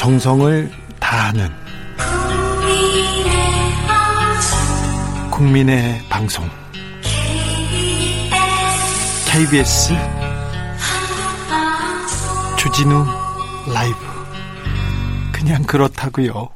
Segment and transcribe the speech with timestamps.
[0.00, 1.50] 정성을 다하는
[5.30, 6.48] 국민의 방송
[9.26, 9.92] KBS
[12.56, 13.04] 주진우
[13.74, 13.96] 라이브
[15.32, 16.48] 그냥 그렇다고요.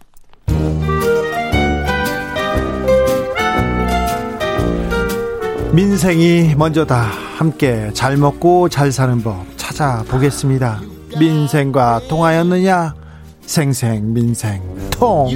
[5.74, 7.10] 민생이 먼저다.
[7.36, 10.80] 함께 잘 먹고 잘 사는 법 찾아보겠습니다.
[11.18, 13.03] 민생과 통하였느냐?
[13.46, 15.28] 생생 민생 통.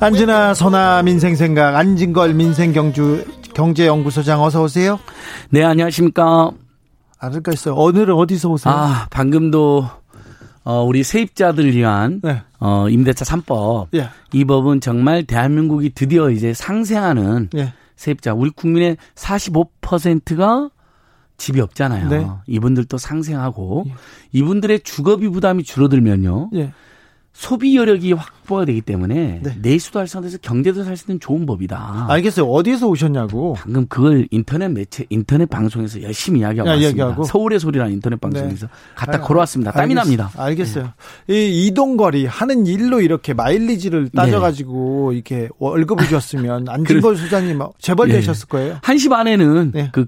[0.00, 4.98] 안진아 선아 민생생각 안진걸 민생경주 경제연구소장 어서 오세요.
[5.50, 6.50] 네 안녕하십니까.
[7.18, 8.72] 알을까 오늘은 어디서 오세요?
[8.72, 9.88] 아 방금도
[10.64, 12.42] 어, 우리 세입자들 위한 네.
[12.60, 13.88] 어, 임대차 3법.
[13.94, 14.10] 예.
[14.32, 17.72] 이 법은 정말 대한민국이 드디어 이제 상생하는 예.
[17.96, 20.70] 세입자 우리 국민의 45%가
[21.38, 22.08] 집이 없잖아요.
[22.10, 22.26] 네.
[22.46, 23.92] 이분들도 상생하고 예.
[24.32, 26.50] 이분들의 주거비 부담이 줄어들면요.
[26.56, 26.72] 예.
[27.32, 29.56] 소비 여력이 확보가 되기 때문에 네.
[29.62, 32.06] 내수도 할 수 있는 경제도 살 수 있는 좋은 법이다.
[32.08, 32.46] 알겠어요.
[32.50, 33.54] 어디에서 오셨냐고.
[33.56, 36.88] 방금 그걸 인터넷 매체 인터넷 방송에서 열심히 이야기하고 야, 왔습니다.
[37.04, 37.22] 이야기하고.
[37.22, 38.72] 서울의 소리라는 인터넷 방송에서 네.
[38.96, 39.70] 갖다 걸어왔습니다.
[39.70, 40.30] 땀이 알겠, 납니다.
[40.36, 40.88] 알겠어요.
[41.28, 41.34] 네.
[41.48, 45.16] 이 이동거리 하는 일로 이렇게 마일리지를 따져가지고 네.
[45.18, 48.14] 이렇게 월급을 줬으면 안진걸 소장님 재벌 예.
[48.14, 48.78] 되셨을 거예요.
[48.82, 50.06] 1시 반에는 그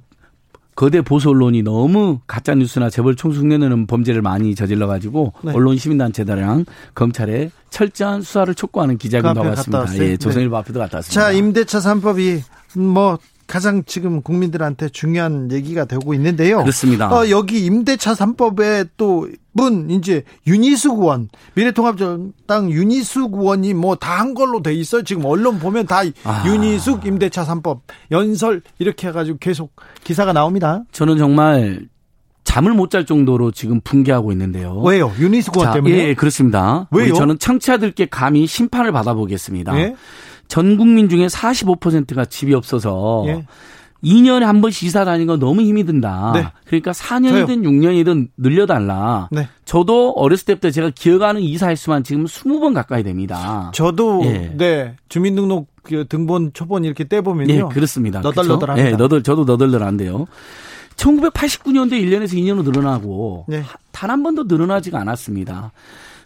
[0.81, 5.53] 거대 보수 언론이 너무 가짜 뉴스나 재벌 총숙내는 범죄를 많이 저질러 가지고 네.
[5.55, 6.65] 언론 시민단체들이랑
[6.95, 9.85] 검찰에 철저한 수사를 촉구하는 기자회견도 왔습니다.
[9.99, 10.59] 예, 조선일보 네.
[10.59, 11.21] 앞에도 갔다 왔습니다.
[11.21, 12.41] 자, 임대차 3법이
[12.79, 13.19] 뭐
[13.51, 16.59] 가장 지금 국민들한테 중요한 얘기가 되고 있는데요.
[16.61, 17.13] 그렇습니다.
[17.13, 24.63] 어, 여기 임대차 3법에 또분 이제 윤희숙 의원 미래통합당 윤희숙 의원이 뭐 다 한 걸로
[24.63, 25.03] 돼 있어요.
[25.03, 26.45] 지금 언론 보면 다 아.
[26.47, 27.81] 윤희숙 임대차 3법
[28.13, 29.73] 연설 이렇게 해가지고 계속
[30.05, 30.85] 기사가 나옵니다.
[30.93, 31.89] 저는 정말
[32.45, 34.81] 잠을 못 잘 정도로 지금 붕괴하고 있는데요.
[34.81, 35.13] 왜요?
[35.19, 36.09] 유니스 의원 때문에?
[36.09, 36.89] 예, 그렇습니다.
[36.91, 37.15] 왜요?
[37.15, 39.79] 저는 청취자들께 감히 심판을 받아보겠습니다.
[39.79, 39.95] 예?
[40.51, 43.47] 전 국민 중에 45%가 집이 없어서 예.
[44.03, 46.33] 2년에 한 번씩 이사 다니는 건 너무 힘이 든다.
[46.35, 46.47] 네.
[46.65, 47.71] 그러니까 4년이든 저요.
[47.71, 49.29] 6년이든 늘려달라.
[49.31, 49.47] 네.
[49.65, 53.71] 저도 어렸을 때부터 제가 기억하는 이사 횟수만 지금 20번 가까이 됩니다.
[53.75, 54.53] 저도 예.
[54.57, 57.55] 네 주민등록 그 등본 초본 이렇게 떼보면요.
[57.55, 58.21] 예, 그렇습니다.
[58.21, 58.91] 너덜너덜합니다.
[58.91, 60.27] 예, 너덜 저도 너덜너덜한데요.
[60.97, 63.63] 1989년도에 1년에서 2년으로 늘어나고 네.
[63.93, 65.71] 단한 번도 늘어나지가 않았습니다.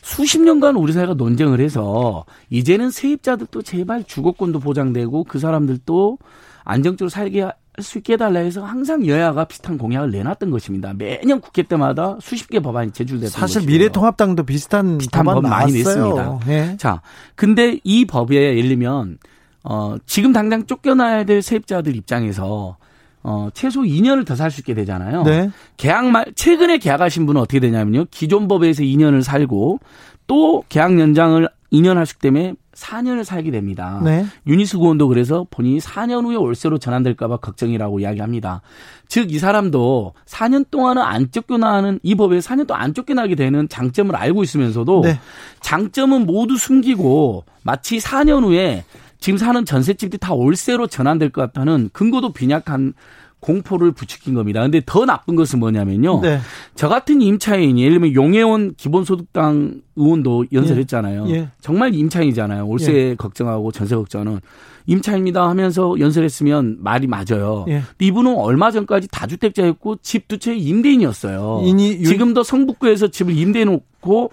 [0.04, 6.18] 수십 년간 우리 사회가 논쟁을 해서 이제는 세입자들도 제발 주거권도 보장되고 그 사람들도
[6.64, 10.92] 안정적으로 살게 할 수 있게 해달라 해서 항상 여야가 비슷한 공약을 내놨던 것입니다.
[10.94, 13.72] 매년 국회 때마다 수십 개 법안이 제출됐던 사실 것이고요.
[13.72, 16.40] 미래통합당도 비슷한, 비슷한 법 많이 냈습니다.
[16.46, 16.76] 네.
[16.76, 17.02] 자,
[17.34, 19.18] 근데 이 법에 예를 들면
[19.64, 22.76] 어 지금 당장 쫓겨나야 될 세입자들 입장에서
[23.24, 25.22] 어, 최소 2년을 더 살 수 있게 되잖아요.
[25.24, 25.50] 네.
[25.76, 28.06] 계약 말, 최근에 계약하신 분은 어떻게 되냐면요.
[28.10, 29.80] 기존 법에서 2년을 살고
[30.26, 34.00] 또 계약 연장을 2년 하시기 때문에 4년을 살게 됩니다.
[34.04, 34.26] 네.
[34.46, 38.62] 유니스 구원도 그래서 본인이 4년 후에 월세로 전환될까봐 걱정이라고 이야기합니다.
[39.08, 44.14] 즉, 이 사람도 4년 동안은 안 쫓겨나는 이 법에 4년 동안 안 쫓겨나게 되는 장점을
[44.14, 45.20] 알고 있으면서도 네.
[45.60, 48.84] 장점은 모두 숨기고 마치 4년 후에
[49.24, 52.92] 지금 사는 전셋집들이 다 월세로 전환될 것 같다는 근거도 빈약한
[53.40, 54.60] 공포를 부추긴 겁니다.
[54.60, 56.20] 근데 더 나쁜 것은 뭐냐면요.
[56.20, 56.40] 네.
[56.74, 61.24] 저 같은 임차인이 예를 들면 용해원 기본소득당 의원도 연설했잖아요.
[61.28, 61.32] 예.
[61.32, 61.48] 예.
[61.62, 62.68] 정말 임차인이잖아요.
[62.68, 63.14] 월세 예.
[63.14, 64.40] 걱정하고 전세 걱정하는
[64.84, 67.64] 임차입니다 하면서 연설했으면 말이 맞아요.
[67.68, 67.82] 예.
[68.00, 71.62] 이분은 얼마 전까지 다주택자였고 집 두 채의 임대인이었어요.
[71.64, 74.32] 인이, 지금도 성북구에서 집을 임대해 놓고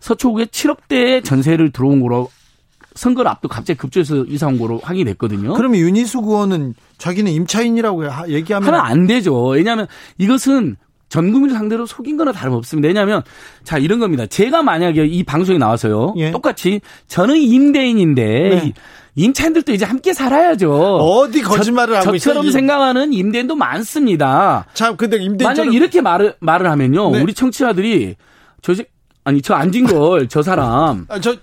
[0.00, 2.30] 서초구에 7억대의 전세를 들어온 거로
[2.94, 5.54] 선거를 앞두고 갑자기 급조해서 이사 온 거로 확인이 됐거든요.
[5.54, 9.46] 그러면 윤희숙 의원은 자기는 임차인이라고 얘기하면 하면 안 되죠.
[9.48, 9.86] 왜냐하면
[10.18, 10.76] 이것은
[11.08, 12.88] 전 국민을 상대로 속인 거나 다름없습니다.
[12.88, 13.22] 왜냐하면
[13.62, 14.26] 자 이런 겁니다.
[14.26, 16.14] 제가 만약에 이 방송에 나와서요.
[16.16, 16.30] 예.
[16.30, 18.72] 똑같이 저는 임대인인데 네.
[19.16, 20.72] 임차인들도 이제 함께 살아야죠.
[20.72, 22.34] 어디 거짓말을 하고 있어요?
[22.34, 24.66] 저처럼 생각하는 임대인도 많습니다.
[24.74, 27.10] 참 근데 임대인 만약 이렇게 말을 말을 하면요.
[27.10, 27.22] 네.
[27.22, 28.16] 우리 청취자들이
[28.62, 28.74] 저
[29.24, 31.36] 아니 저 앉은 걸 저 사람 아, 저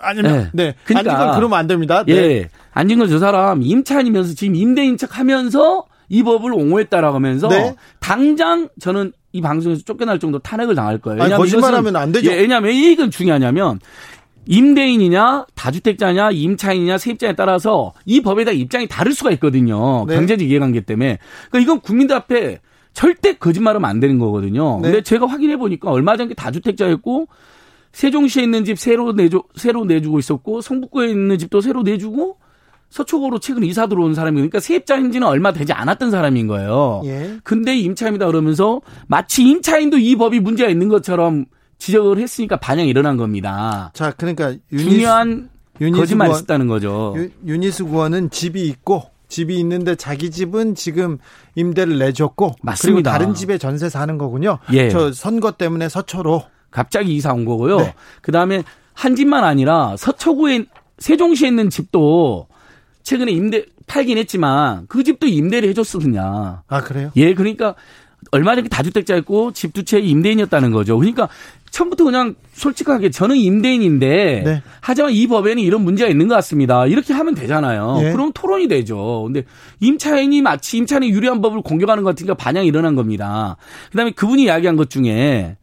[0.00, 0.64] 아니면 네.
[0.64, 0.74] 네.
[0.84, 2.04] 그러니까 안진걸 그러면 안 됩니다.
[2.06, 2.14] 네.
[2.14, 2.48] 예.
[2.72, 7.74] 안진걸 저 사람 임차인이면서 지금 임대인 척하면서 이 법을 옹호했다라고 하면서 네.
[8.00, 11.22] 당장 저는 이 방송에서 쫓겨날 정도 탄핵을 당할 거예요.
[11.22, 12.30] 왜냐하면 거짓말하면 안 되죠.
[12.32, 13.78] 예, 왜냐하면 이건 중요하냐면
[14.46, 20.04] 임대인이냐 다주택자냐 임차인이냐 세입자에 따라서 이 법에 대한 입장이 다를 수가 있거든요.
[20.06, 20.16] 네.
[20.16, 21.18] 경제적 이해관계 때문에.
[21.50, 22.58] 그러니까 이건 국민들 앞에
[22.92, 24.80] 절대 거짓말하면 안 되는 거거든요.
[24.82, 24.90] 네.
[24.90, 27.28] 근데 제가 확인해 보니까 얼마 전에 다주택자였고
[27.92, 32.38] 세종시에 있는 집 세로 내주 세로 내주고 있었고 성북구에 있는 집도 세로 내주고
[32.90, 37.02] 서초구로 최근 이사 들어온 사람이 그러니까 세입자인지는 얼마 되지 않았던 사람인 거예요.
[37.04, 37.38] 예.
[37.44, 41.46] 근데 임차인이다 그러면서 마치 임차인도 이 법이 문제가 있는 것처럼
[41.78, 43.90] 지적을 했으니까 반향이 일어난 겁니다.
[43.94, 47.14] 자, 그러니까 윤희숙, 중요한 거짓말이 있었다는 거죠.
[47.46, 51.18] 윤희숙 의원은 집이 있고 집이 있는데 자기 집은 지금
[51.54, 52.94] 임대를 내줬고 맞습니다.
[52.94, 54.58] 그리고 다른 집에 전세 사는 거군요.
[54.72, 54.90] 예.
[54.90, 57.78] 저 선거 때문에 서초로 갑자기 이사 온 거고요.
[57.78, 57.94] 네.
[58.22, 58.62] 그 다음에
[58.94, 60.64] 한 집만 아니라 서초구에
[60.98, 62.46] 세종시에 있는 집도
[63.02, 66.62] 최근에 임대 팔긴 했지만 그 집도 임대를 해줬거든요.
[66.68, 67.10] 아 그래요?
[67.16, 67.74] 예, 그러니까
[68.32, 70.96] 얼마 전에 다주택자였고 집 두 채 임대인이었다는 거죠.
[70.98, 71.28] 그러니까
[71.70, 74.62] 처음부터 그냥 솔직하게 저는 임대인인데 네.
[74.80, 76.86] 하지만 이 법에는 이런 문제가 있는 것 같습니다.
[76.86, 78.00] 이렇게 하면 되잖아요.
[78.02, 78.12] 예.
[78.12, 79.22] 그럼 토론이 되죠.
[79.24, 79.44] 근데
[79.80, 83.56] 임차인이 마치 임차인이 유리한 법을 공격하는 것 같으니까 반향이 일어난 겁니다.
[83.90, 85.56] 그다음에 그분이 이야기한 것 중에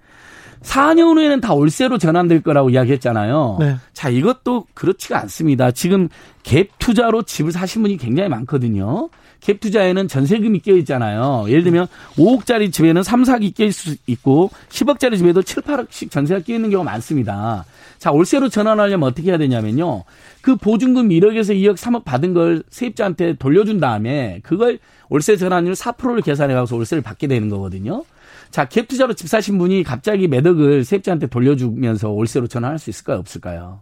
[0.61, 3.57] 4년 후에는 다 월세로 전환될 거라고 이야기했잖아요.
[3.59, 3.75] 네.
[3.93, 5.71] 자, 이것도 그렇지가 않습니다.
[5.71, 6.09] 지금
[6.43, 9.09] 갭 투자로 집을 사신 분이 굉장히 많거든요.
[9.41, 11.45] 갭 투자에는 전세금이 껴 있잖아요.
[11.47, 16.41] 예를 들면 5억짜리 집에는 3, 4억이 껴 있을 수 있고 10억짜리 집에도 7, 8억씩 전세가
[16.41, 17.65] 끼어 있는 경우가 많습니다.
[17.99, 20.03] 자, 월세로 전환하려면 어떻게 해야 되냐면요.
[20.41, 26.53] 그 보증금 1억에서 2억, 3억 받은 걸 세입자한테 돌려준 다음에 그걸 월세 전환율 4%를 계산해
[26.53, 28.03] 가서 월세를 받게 되는 거거든요.
[28.51, 33.17] 자, 갭 투자로 집 사신 분이 갑자기 매덕을 세입자한테 돌려주면서 월세로 전환할 수 있을까요?
[33.19, 33.81] 없을까요?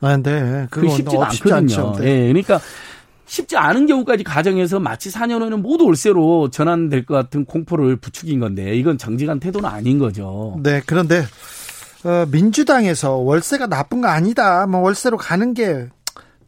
[0.00, 0.66] 아, 네.
[0.70, 1.94] 그게 쉽지가 않거든요.
[2.00, 2.04] 예.
[2.04, 2.28] 네.
[2.28, 2.60] 그러니까
[3.26, 8.74] 쉽지 않은 경우까지 가정해서 마치 4년 후에는 모두 월세로 전환될 것 같은 공포를 부추긴 건데
[8.76, 10.58] 이건 정직한 태도는 아닌 거죠.
[10.62, 10.82] 네.
[10.86, 11.22] 그런데
[12.04, 14.66] 어, 민주당에서 월세가 나쁜 거 아니다.
[14.66, 15.88] 뭐 월세로 가는 게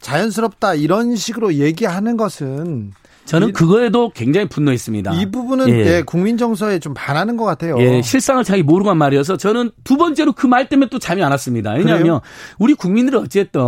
[0.00, 2.92] 자연스럽다 이런 식으로 얘기하는 것은
[3.24, 5.14] 저는 그거에도 굉장히 분노했습니다.
[5.14, 5.72] 이 부분은 예.
[5.98, 7.76] 예, 국민 정서에 좀 반하는 것 같아요.
[7.78, 11.30] 예, 실상을 자기 모르고 한 말이어서 저는 두 번째로 그 말 때문에 또 잠이 안
[11.30, 11.70] 왔습니다.
[11.72, 12.20] 왜냐하면 그래요?
[12.58, 13.62] 우리 국민들은 어쨌든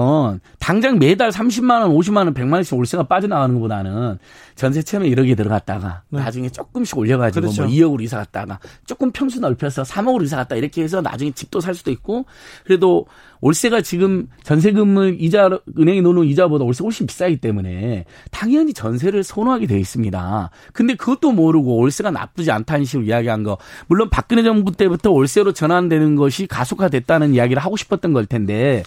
[0.59, 4.19] 당장 매달 30만 원, 50만 원, 100만 원씩 월세가 빠져나가는 것보다는
[4.55, 6.21] 전세 처음에 1억이 들어갔다가 네.
[6.21, 7.63] 나중에 조금씩 올려가지고 뭐 그렇죠.
[7.69, 11.75] 뭐 2억으로 이사 갔다가 조금 평수 넓혀서 3억으로 이사 갔다 이렇게 해서 나중에 집도 살
[11.75, 12.27] 수도 있고
[12.65, 13.07] 그래도
[13.41, 19.79] 월세가 지금 전세금을 이자 은행에 놓는 이자보다 월세 훨씬 비싸기 때문에 당연히 전세를 선호하게 돼
[19.79, 20.51] 있습니다.
[20.73, 26.17] 근데 그것도 모르고 월세가 나쁘지 않다는 식으로 이야기한 거 물론 박근혜 정부 때부터 월세로 전환되는
[26.17, 28.83] 것이 가속화됐다는 이야기를 하고 싶었던 걸 텐데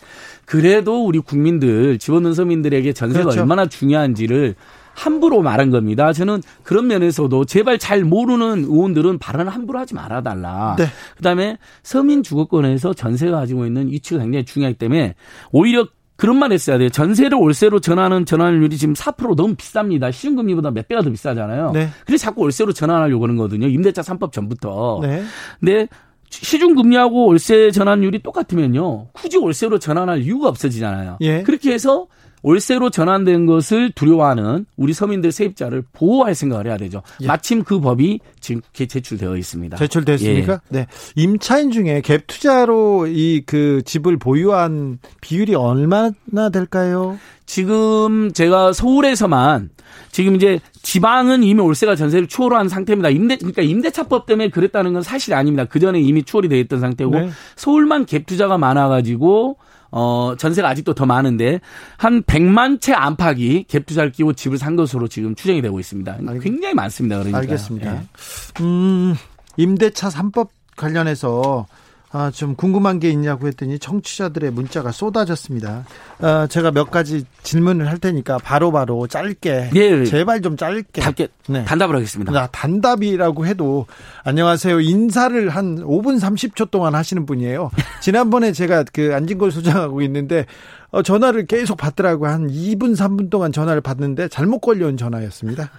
[0.45, 3.41] 그래도 우리 국민들 집어넣은 서민들에게 전세가 그렇죠.
[3.41, 4.55] 얼마나 중요한지를
[4.97, 6.11] 함부로 말한 겁니다.
[6.11, 10.75] 저는 그런 면에서도 제발 잘 모르는 의원들은 발언을 함부로 하지 말아달라.
[10.77, 10.85] 네.
[11.17, 15.13] 그다음에 서민 주거권에서 전세가 가지고 있는 위치가 굉장히 중요하기 때문에
[15.51, 16.89] 오히려 그런 말 했어야 돼요.
[16.89, 20.11] 전세를 월세로 전하는 전환율이 지금 4% 너무 비쌉니다.
[20.11, 21.71] 시중금리보다 몇 배가 더 비싸잖아요.
[21.73, 21.89] 네.
[22.07, 23.67] 그래서 자꾸 월세로 전환하려고 하는 거거든요.
[23.67, 25.01] 임대차 3법 전부터.
[25.03, 25.23] 네.
[25.59, 25.87] 근데
[26.29, 29.09] 시중금리하고 월세 전환율이 똑같으면요.
[29.13, 31.17] 굳이 월세로 전환할 이유가 없어지잖아요.
[31.21, 31.43] 예.
[31.43, 32.07] 그렇게 해서
[32.43, 37.01] 월세로 전환된 것을 두려워하는 우리 서민들 세입자를 보호할 생각을 해야 되죠.
[37.21, 37.27] 예.
[37.27, 39.77] 마침 그 법이 지금 제출되어 있습니다.
[39.77, 40.61] 제출됐습니까?
[40.73, 40.77] 예.
[40.77, 40.87] 네.
[41.15, 47.17] 임차인 중에 갭 투자로 이 그 집을 보유한 비율이 얼마나 될까요?
[47.45, 49.69] 지금 제가 서울에서만
[50.11, 53.09] 지금 이제 지방은 이미 월세가 전세를 추월한 상태입니다.
[53.09, 55.65] 임대 그러니까 임대차법 때문에 그랬다는 건 사실이 아닙니다.
[55.65, 57.29] 그 전에 이미 추월이 돼 있던 상태고 네.
[57.55, 59.57] 서울만 갭 투자가 많아 가지고
[59.91, 61.59] 어, 전세가 아직도 더 많은데
[61.97, 66.17] 한 100만 채 안팎이 갭 투자를 끼고 집을 산 것으로 지금 추정이 되고 있습니다.
[66.41, 67.17] 굉장히 많습니다.
[67.17, 67.39] 그러니까.
[67.39, 67.95] 알겠습니다.
[67.95, 68.63] 예.
[68.63, 69.15] 음,
[69.57, 71.65] 임대차 3법 관련해서
[72.11, 75.85] 아, 좀 궁금한 게 있냐고 했더니 청취자들의 문자가 쏟아졌습니다.
[76.19, 81.27] 아, 제가 몇 가지 질문을 할 테니까 바로바로 바로 짧게 네, 제발 좀 짧게 짧게
[81.49, 81.65] 네.
[81.65, 82.31] 단답을 하겠습니다.
[82.31, 83.87] 나 단답이라고 해도
[84.23, 87.71] 안녕하세요 인사를 한 5분 30초 동안 하시는 분이에요.
[88.01, 90.45] 지난번에 제가 그 안진걸 소장하고 있는데
[90.91, 92.29] 어, 전화를 계속 받더라고요.
[92.29, 95.69] 한 2분, 3분 동안 전화를 받는데 잘못 걸려온 전화였습니다.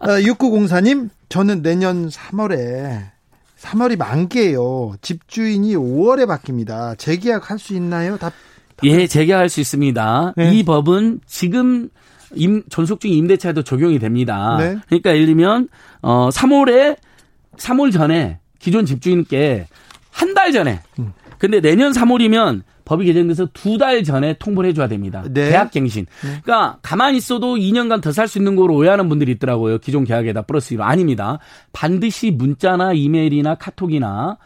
[0.00, 3.15] 어, 6904님, 저는 내년 3월에
[3.58, 4.94] 3월이 만기예요.
[5.00, 6.98] 집주인이 5월에 바뀝니다.
[6.98, 8.16] 재계약할 수 있나요?
[8.18, 8.32] 답,
[8.76, 8.84] 답.
[8.86, 10.34] 예, 재계약할 수 있습니다.
[10.36, 10.54] 네.
[10.54, 11.88] 이 법은 지금
[12.34, 14.56] 임, 존속 중 임대차에도 적용이 됩니다.
[14.58, 14.76] 네.
[14.86, 15.68] 그러니까 예를 들면
[16.02, 16.96] 어 3월에
[17.56, 19.66] 3월 전에 기존 집주인께
[20.10, 21.12] 한 달 전에 음.
[21.38, 25.22] 근데 내년 3월이면 법이 개정돼서 두 달 전에 통보를 해줘야 됩니다.
[25.28, 25.50] 네.
[25.50, 26.06] 계약 갱신.
[26.06, 26.40] 네.
[26.42, 29.76] 그러니까 가만히 있어도 2년간 더 살 수 있는 거로 오해하는 분들이 있더라고요.
[29.78, 30.80] 기존 계약에다 플러스 1로.
[30.82, 31.38] 아닙니다.
[31.74, 34.38] 반드시 문자나 이메일이나 카톡이나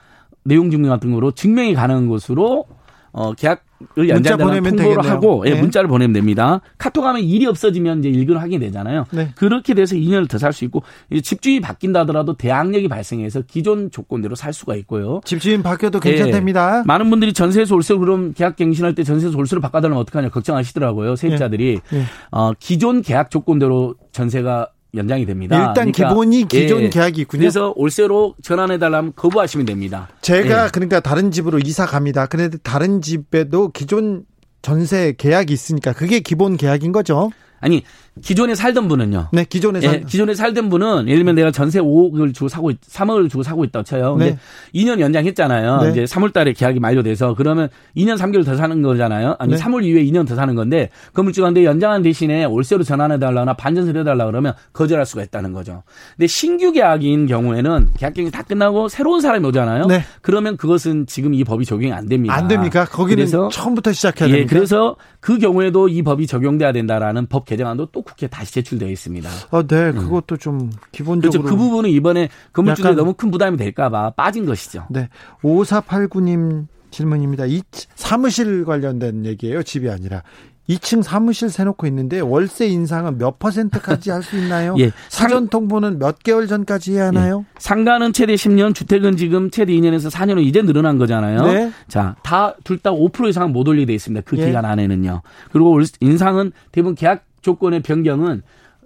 [0.42, 2.66] 내용 증명 같은 거로 증명이 가능한 것으로
[3.12, 3.62] 어, 계약
[3.96, 5.56] 연장되는 통보를 하고 예, 네.
[5.56, 6.60] 예, 문자를 보내면 됩니다.
[6.78, 9.06] 카톡 하면 일이 없어지면 이제 일근을 하게 되잖아요.
[9.12, 9.30] 네.
[9.36, 10.82] 그렇게 돼서 2년을 더 살 수 있고
[11.22, 15.20] 집주인이 바뀐다 하더라도 대항력이 발생해서 기존 조건대로 살 수가 있고요.
[15.24, 16.80] 집주인 바뀌어도 괜찮답니다.
[16.80, 16.82] 예.
[16.86, 21.16] 많은 분들이 전세에서 월세로 그럼 계약 갱신할 때 전세에서 월세로 바꿔달라면 어떡하냐 걱정하시더라고요.
[21.16, 21.96] 세입자들이 예.
[21.98, 22.04] 예.
[22.30, 25.56] 어, 기존 계약 조건대로 전세가 연장이 됩니다.
[25.56, 27.40] 일단 그러니까, 기본이 기존 예, 계약이 있군요.
[27.40, 30.08] 그래서 월세로 전환해 달라면 거부하시면 됩니다.
[30.20, 30.70] 제가 예.
[30.72, 32.26] 그러니까 다른 집으로 이사 갑니다.
[32.26, 34.24] 그런데 다른 집에도 기존
[34.62, 37.30] 전세 계약이 있으니까 그게 기본 계약인 거죠.
[37.60, 37.84] 아니
[38.22, 39.28] 기존에 살던 분은요.
[39.32, 43.30] 네, 기존에 살 예, 기존에 살던 분은 예를 들면 내가 전세 5억을 주고 사고 3억을
[43.30, 44.16] 주고 사고 있다 쳐요.
[44.16, 44.38] 근데 네.
[44.74, 45.80] 2년 연장했잖아요.
[45.82, 45.90] 네.
[45.90, 49.36] 이제 3월 달에 계약이 만료돼서 그러면 2년 3개월 더 사는 거잖아요.
[49.38, 49.60] 아니 네.
[49.60, 54.26] 3월 이후에 2년 더 사는 건데 건물주한테 연장한 대신에 월세로 전환해 달라거나 반전세를 해 달라
[54.26, 55.82] 그러면 거절할 수가 있다는 거죠.
[56.16, 59.86] 근데 신규 계약인 경우에는 계약 경이 다 끝나고 새로운 사람이 오잖아요.
[59.86, 60.02] 네.
[60.20, 62.34] 그러면 그것은 지금 이 법이 적용이 안 됩니다.
[62.34, 62.84] 안 됩니까?
[62.84, 64.54] 거기는 그래서, 처음부터 시작해야 예, 됩니까?
[64.54, 69.28] 그래서 그 경우에도 이 법이 적용돼야 된다라는 법 개정안도 또 국회에 다시 제출되어 있습니다.
[69.50, 69.90] 아, 네.
[69.90, 69.94] 음.
[69.98, 71.42] 그것도 좀 기본적으로.
[71.42, 71.56] 그렇죠.
[71.56, 74.86] 그 부분은 이번에 건물주들이 너무 큰 부담이 될까봐 빠진 것이죠.
[74.90, 75.08] 네.
[75.42, 77.46] 5489님 질문입니다.
[77.46, 77.62] 이
[77.94, 79.62] 사무실 관련된 얘기예요.
[79.62, 80.22] 집이 아니라.
[80.68, 84.76] 2층 사무실 세놓고 있는데 월세 인상은 몇 퍼센트까지 할 수 있나요?
[84.78, 84.92] 예.
[85.08, 87.44] 사전 통보는 몇 개월 전까지 해야 하나요?
[87.44, 87.52] 예.
[87.58, 91.42] 상가는 최대 10년, 주택은 지금 최대 2년에서 4년으로 이제 늘어난 거잖아요.
[91.42, 91.72] 네.
[91.88, 94.24] 자, 다 둘 다 5% 이상은 못 올리게 돼 있습니다.
[94.24, 94.46] 그 예.
[94.46, 95.22] 기간 안에는요.
[95.50, 98.42] 그리고 인상은 대부분 계약 조건의 변경은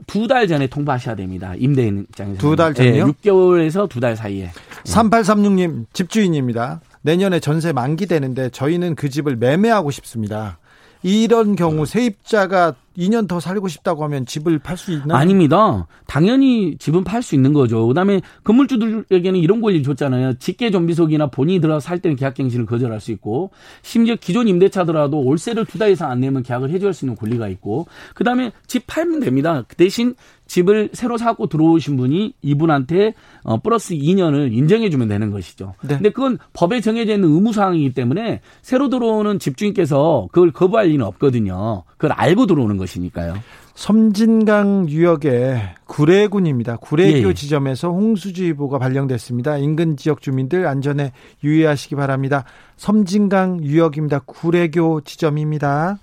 [0.07, 1.55] 두 달 전에 통보하셔야 됩니다.
[1.57, 2.39] 임대인 입장에서.
[2.41, 2.91] 두 달 전요?
[2.91, 4.51] 네, 6개월에서 두 달 사이에.
[4.85, 6.81] 3836님 집주인입니다.
[7.03, 10.59] 내년에 전세 만기 되는데 저희는 그 집을 매매하고 싶습니다.
[11.03, 15.17] 이런 경우 세입자가 2년 더 살고 싶다고 하면 집을 팔 수 있나요?
[15.19, 15.87] 아닙니다.
[16.07, 17.87] 당연히 집은 팔 수 있는 거죠.
[17.87, 20.35] 그다음에 건물주들에게는 이런 권리를 줬잖아요.
[20.39, 23.51] 직계 좀비속이나 본인이 들어서 살 때는 계약갱신을 거절할 수 있고
[23.83, 27.87] 심지어 기존 임대차더라도 월세를 두 달 이상 안 내면 계약을 해줄 수 있는 권리가 있고
[28.15, 29.65] 그다음에 집 팔면 됩니다.
[29.67, 30.15] 그 대신
[30.47, 35.75] 집을 새로 사고 들어오신 분이 이분한테 어, 플러스 2년을 인정해 주면 되는 것이죠.
[35.83, 35.95] 네.
[35.95, 41.85] 근데 그건 법에 정해져 있는 의무 사항이기 때문에 새로 들어오는 집주인께서 그걸 거부할 리는 없거든요.
[41.97, 43.35] 그걸 알고 들어오는 것이니까요.
[43.75, 46.77] 섬진강 유역의 구례군입니다.
[46.77, 47.35] 구례교 예.
[47.35, 49.59] 지점에서 홍수주의보가 발령됐습니다.
[49.59, 51.13] 인근 지역 주민들 안전에
[51.43, 52.45] 유의하시기 바랍니다.
[52.77, 54.21] 섬진강 유역입니다.
[54.21, 55.99] 구례교 지점입니다.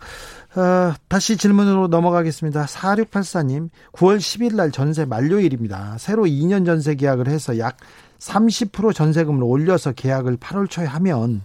[0.55, 2.65] 어, 다시 질문으로 넘어가겠습니다.
[2.65, 5.95] 4684님, 9월 10일 날 전세 만료일입니다.
[5.97, 7.77] 새로 2년 전세 계약을 해서 약
[8.19, 11.43] 30% 전세금을 올려서 계약을 8월 초에 하면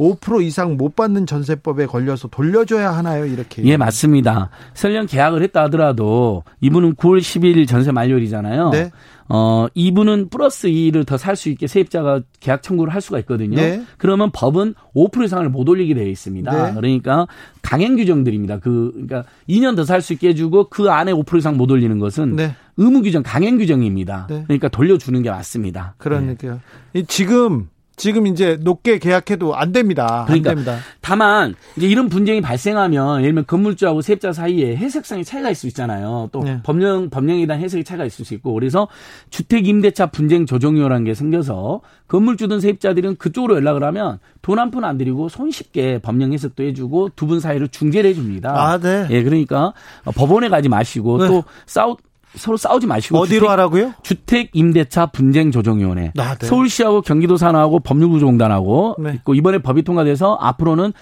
[0.00, 3.26] 5% 이상 못 받는 전세법에 걸려서 돌려줘야 하나요?
[3.26, 3.62] 이렇게.
[3.64, 4.48] 예, 맞습니다.
[4.72, 8.70] 설령 계약을 했다 하더라도 이분은 9월 10일 전세 만료일이잖아요.
[8.70, 8.90] 네.
[9.28, 13.56] 어, 이분은 플러스 2를 더 살 수 있게 세입자가 계약 청구를 할 수가 있거든요.
[13.56, 13.82] 네.
[13.98, 16.50] 그러면 법은 5% 이상을 못 올리게 되어 있습니다.
[16.68, 16.74] 네.
[16.74, 17.26] 그러니까
[17.62, 18.58] 강행 규정들입니다.
[18.58, 22.36] 그, 그러니까 2년 더 살 수 있게 해주고 그 안에 5% 이상 못 올리는 것은
[22.36, 22.54] 네.
[22.78, 24.26] 의무 규정, 강행 규정입니다.
[24.30, 24.44] 네.
[24.46, 25.94] 그러니까 돌려주는 게 맞습니다.
[25.98, 26.58] 그러니까요.
[27.06, 27.68] 지금
[28.00, 30.24] 지금 이제 높게 계약해도 안 됩니다.
[30.26, 30.78] 그러니까 안 됩니다.
[31.00, 36.28] 다만 이제 이런 분쟁이 발생하면 예를 들면 건물주하고 세입자 사이에 해석상의 차이가 있을 수 있잖아요.
[36.32, 36.60] 또 네.
[36.62, 38.88] 법령 법령에 대한 해석의 차이가 있을 수 있고 그래서
[39.30, 44.96] 주택 임대차 분쟁 조정료라는 게 생겨서 건물주든 세입자들은 그쪽으로 연락을 하면 돈 한 푼 안
[44.98, 48.50] 들이고 손쉽게 법령 해석도 해주고 두 분 사이를 중재를 해줍니다.
[48.50, 49.06] 아, 네.
[49.10, 49.72] 예, 그러니까
[50.16, 51.28] 법원에 가지 마시고 네.
[51.28, 51.96] 또 싸우
[52.36, 53.94] 서로 싸우지 마시고 어디로 주택, 하라고요?
[54.02, 56.12] 주택 임대차 분쟁 조정위원회.
[56.18, 56.46] 아, 네.
[56.46, 59.12] 서울시하고 경기도 산하고 법률구조공단하고 네.
[59.16, 60.92] 있고 이번에 법이 통과돼서 앞으로는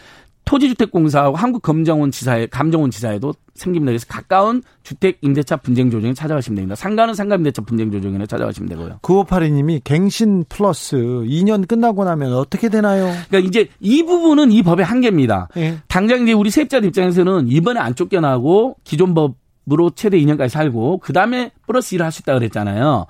[0.48, 3.90] 토지주택공사하고 한국검정원 지사에 감정원 지사에도 생깁니다.
[3.90, 6.74] 그래서 가까운 주택 임대차 분쟁 조정에 찾아가시면 됩니다.
[6.74, 8.98] 상가는 상가 임대차 분쟁 조정에 찾아가시면 되고요.
[9.02, 13.12] 9582님이 갱신 플러스 2년 끝나고 나면 어떻게 되나요?
[13.28, 15.48] 그러니까 이제 이 부분은 이 법의 한계입니다.
[15.54, 15.78] 네.
[15.86, 19.34] 당장 이제 우리 세입자들 입장에서는 이번에 안 쫓겨나고 기존 법
[19.70, 23.06] 으로 최대 2년까지 살고 그 다음에 플러스 일을 할 수 있다 그랬잖아요.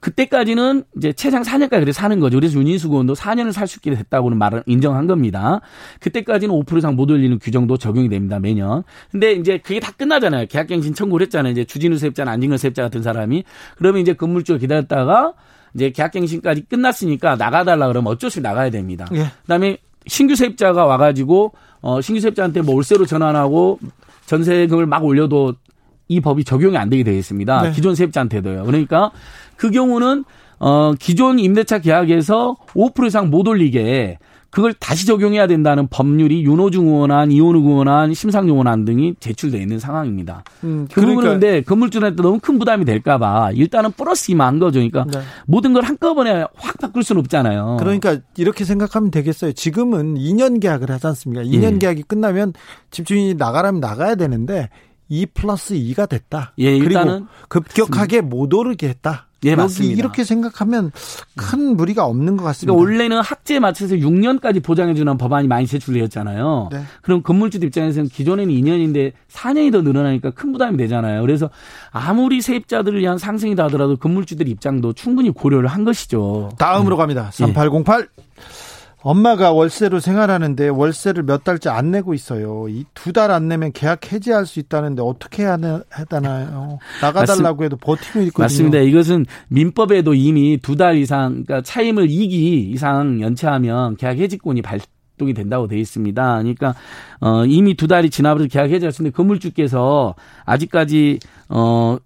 [0.00, 2.36] 그때까지는 이제 최장 4년까지 그래 사는 거죠.
[2.36, 5.60] 그래서 윤인수 의원도 4년을 살 수 있게 됐다고는 말을 인정한 겁니다.
[6.00, 8.38] 그때까지는 5% 이상 못 올리는 규정도 적용이 됩니다.
[8.38, 8.82] 매년.
[9.10, 10.46] 근데 이제 그게 다 끝나잖아요.
[10.46, 11.52] 계약갱신 청구를 했잖아요.
[11.52, 13.44] 이제 주진우 세입자나 안진걸 세입자 같은 사람이.
[13.78, 15.32] 그러면 이제 건물주가 기다렸다가
[15.74, 19.06] 이제 계약갱신까지 끝났으니까 나가달라 그러면 어쩔 수 없이 나가야 됩니다.
[19.14, 19.28] 예.
[19.42, 23.80] 그다음에 신규 세입자가 와가지고 어 신규 세입자한테 뭐 월세로 전환하고
[24.26, 25.54] 전세금을 막 올려도
[26.08, 27.62] 이 법이 적용이 안 되게 되어 있습니다.
[27.62, 27.72] 네.
[27.72, 28.64] 기존 세입자한테도요.
[28.64, 29.10] 그러니까
[29.56, 30.24] 그 경우는
[30.58, 34.18] 어 기존 임대차 계약에서 5% 이상 못 올리게
[34.54, 40.44] 그걸 다시 적용해야 된다는 법률이 윤호중 의원안, 이원우 의원안, 심상용 의원안 등이 제출돼 있는 상황입니다.
[40.62, 41.16] 음, 그 그러니까.
[41.16, 44.78] 부분은 근데 건물주한테 너무 큰 부담이 될까봐 일단은 플러스 임한 거죠.
[44.78, 45.24] 그러니까 네.
[45.46, 47.78] 모든 걸 한꺼번에 확 바꿀 수는 없잖아요.
[47.80, 49.52] 그러니까 이렇게 생각하면 되겠어요.
[49.54, 51.42] 지금은 2년 계약을 하지 않습니까?
[51.42, 51.78] 2년 예.
[51.78, 52.52] 계약이 끝나면
[52.92, 54.68] 집주인이 나가라면 나가야 되는데
[55.08, 56.52] 2 플러스 2가 됐다.
[56.58, 59.26] 예, 그리고 급격하게 못 오르게 했다.
[59.44, 59.94] 예, 맞습니다.
[59.98, 60.90] 이렇게 생각하면
[61.36, 62.72] 큰 무리가 없는 것 같습니다.
[62.72, 66.70] 그러니까 원래는 학제에 맞춰서 6년까지 보장해주는 법안이 많이 제출되었잖아요.
[66.72, 66.82] 네.
[67.02, 71.20] 그럼 건물주들 입장에서는 기존에는 2년인데 4년이 더 늘어나니까 큰 부담이 되잖아요.
[71.20, 71.50] 그래서
[71.90, 76.50] 아무리 세입자들을 위한 상승이다 하더라도 건물주들 입장도 충분히 고려를 한 것이죠.
[76.58, 77.00] 다음으로 네.
[77.02, 77.30] 갑니다.
[77.32, 78.00] 3808.
[78.00, 78.24] 예.
[79.04, 82.66] 엄마가 월세로 생활하는데 월세를 몇 달째 안 내고 있어요.
[82.70, 85.58] 이 두 달 안 내면 계약 해지할 수 있다는데 어떻게 해야
[86.08, 86.78] 되나요?
[87.02, 88.44] 나가달라고 맞습, 해도 버티고 있거든요.
[88.44, 88.78] 맞습니다.
[88.78, 94.80] 이것은 민법에도 이미 두 달 이상, 그러니까 차임을 2기 이상 연체하면 계약 해지권이 발
[95.18, 96.38] 동이 된다고 돼 있습니다.
[96.38, 96.74] 그러니까
[97.20, 100.14] 어 이미 두 달이 지나버려서 계약 해지할 수 있는데 건물주께서
[100.46, 101.20] 아직까지
[101.50, 101.98] 어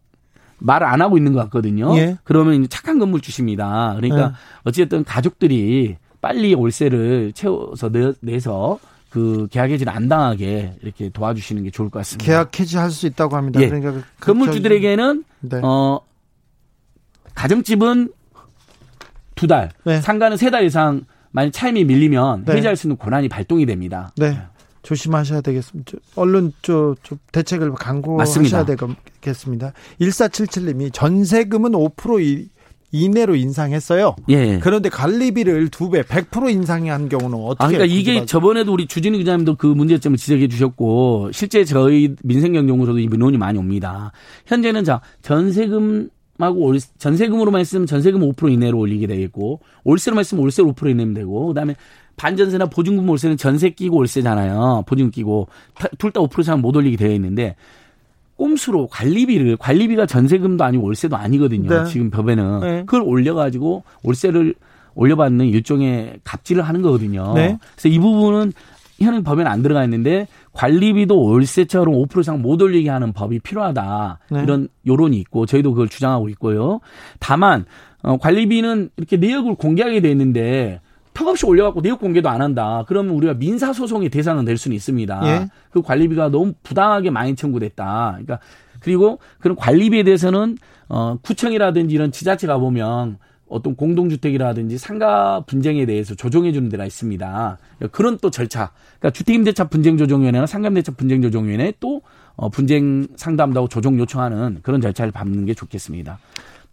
[0.59, 1.97] 말을 안 하고 있는 것 같거든요.
[1.97, 2.19] 예.
[2.25, 3.95] 그러면 착한 건물주십니다.
[3.97, 4.33] 그러니까 예.
[4.65, 8.79] 어찌됐든 가족들이 빨리 월세를 채워서 내, 서
[9.11, 12.27] 그 계약 해지를 안 당하게 이렇게 도와주시는 게 좋을 것 같습니다.
[12.27, 13.61] 계약 해지할 수 있다고 합니다.
[13.61, 13.69] 예.
[13.69, 15.61] 그러니까 그 건물주들에게는 네.
[15.63, 16.01] 어
[17.35, 18.13] 가정집은
[19.35, 20.01] 두 달, 네.
[20.01, 22.57] 상가는 세 달 이상 만약 차임이 밀리면 네.
[22.57, 24.13] 해지할 수 있는 권한이 발동이 됩니다.
[24.17, 24.39] 네.
[24.83, 25.93] 조심하셔야 되겠습니다.
[26.17, 29.73] 얼른 저, 저 대책을 강구하셔야 되겠습니다.
[30.01, 32.49] 1477님이 전세금은 5%
[32.91, 34.17] 이내로 인상했어요.
[34.31, 34.59] 예.
[34.61, 37.65] 그런데 관리비를 두 배, 100% 인상한 경우는 어떻게?
[37.65, 43.09] 아, 그러니까 이게 저번에도 우리 주진우 기자님도 그 문제점을 지적해 주셨고 실제 저희 민생경영으로도 이
[43.09, 44.13] 민원이 많이 옵니다.
[44.47, 50.73] 현재는 자 전세금 하고 올, 전세금으로만 했으면 전세금 5% 이내로 올리게 되겠고 올세로만 했으면 올세로
[50.73, 51.75] 5% 이내면 되고 그다음에
[52.17, 54.85] 반전세나 보증금 월세는 전세 끼고 올세잖아요.
[54.87, 55.49] 보증금 끼고
[55.99, 57.57] 둘 다5% 이상 못 올리게 되어 있는데
[58.39, 61.69] 꼼수로 관리비를 관리비가 전세금도 아니고 월세도 아니거든요.
[61.69, 61.85] 네.
[61.85, 62.81] 지금 법에는 네.
[62.87, 64.55] 그걸 올려가지고 월세를
[64.95, 67.35] 올려받는 일종의 갑질을 하는 거거든요.
[67.35, 67.59] 네.
[67.75, 68.53] 그래서 이 부분은
[69.01, 74.43] 현행 법에는 안 들어가 있는데 관리비도 월세처럼 5% 이상 못 올리게 하는 법이 필요하다 네.
[74.43, 76.81] 이런 요론이 있고 저희도 그걸 주장하고 있고요.
[77.19, 77.65] 다만
[78.03, 80.81] 어, 관리비는 이렇게 내역을 공개하게 돼 있는데
[81.19, 82.85] 턱없이 올려갖고 내역 공개도 안 한다.
[82.87, 85.21] 그러면 우리가 민사 소송의 대상은 될 수는 있습니다.
[85.25, 85.49] 예.
[85.71, 88.11] 그 관리비가 너무 부당하게 많이 청구됐다.
[88.13, 88.39] 그러니까
[88.81, 90.57] 그리고 그런 관리비에 대해서는
[90.89, 97.59] 어 구청이라든지 이런 지자체가 보면 어떤 공동주택이라든지 상가 분쟁에 대해서 조정해 주는 데가 있습니다.
[97.91, 98.71] 그런 또 절차.
[99.01, 102.03] 그러니까 주택임대차 분쟁조정위원회나 상가임대차 분쟁조정위원회 또
[102.37, 106.21] 어, 분쟁 상담도 하고 조정 요청하는 그런 절차를 밟는 게 좋겠습니다.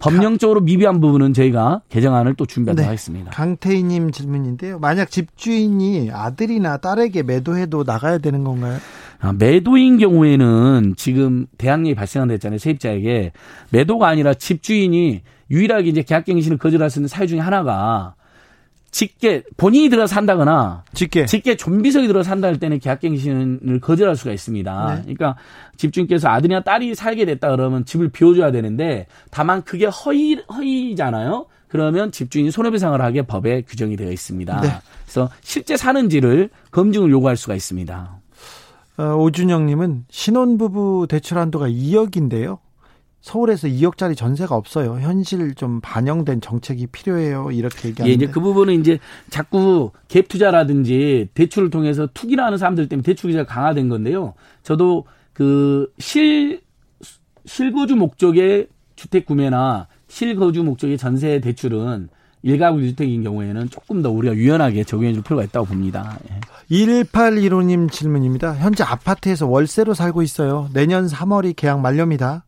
[0.05, 2.85] 법령적으로 미비한 부분은 저희가 개정안을 또 준비하도록 네.
[2.85, 3.31] 하겠습니다.
[3.31, 4.79] 강태희님 질문인데요.
[4.79, 8.77] 만약 집주인이 아들이나 딸에게 매도해도 나가야 되는 건가요?
[9.19, 12.59] 아, 매도인 경우에는 지금 대항력이 발생한다 했잖아요.
[12.59, 13.31] 세입자에게
[13.71, 18.15] 매도가 아니라 집주인이 유일하게 이제 계약갱신을 거절할 수 있는 사유 중에 하나가
[18.95, 24.95] 직계 본인이 들어 산다거나 직계 직계 좀비석이 들어 산다 할 때는 계약갱신을 거절할 수가 있습니다.
[24.95, 25.01] 네.
[25.01, 25.35] 그러니까
[25.75, 31.45] 집주인께서 아들이나 딸이 살게 됐다 그러면 집을 비워줘야 되는데 다만 그게 허위 허위잖아요.
[31.67, 34.61] 그러면 집주인이 손해배상을 하게 법에 규정이 되어 있습니다.
[34.61, 34.69] 네.
[35.03, 38.21] 그래서 실제 사는지를 검증을 요구할 수가 있습니다.
[38.97, 42.59] 어, 오준영님은 신혼부부 대출 한도가 2억인데요.
[43.25, 44.99] 서울에서 2억짜리 전세가 없어요.
[44.99, 47.49] 현실 좀 반영된 정책이 필요해요.
[47.51, 48.07] 이렇게 얘기하는데.
[48.07, 48.99] 예, 이제 그 부분은 이제
[49.31, 54.35] 자꾸 갭 투자라든지 대출을 통해서 투기를 하는 사람들 때문에 대출 규제가 강화된 건데요.
[54.61, 56.61] 저도 그 실
[57.45, 62.09] 실거주 목적의 주택 구매나 실거주 목적의 전세 대출은
[62.45, 66.19] 일가구 주택인 경우에는 조금 더 우리가 유연하게 적용해 줄 필요가 있다고 봅니다.
[66.29, 66.39] 예.
[66.71, 68.53] 1815님 질문입니다.
[68.55, 70.69] 현재 아파트에서 월세로 살고 있어요.
[70.71, 72.43] 내년 3월이 계약 만료입니다.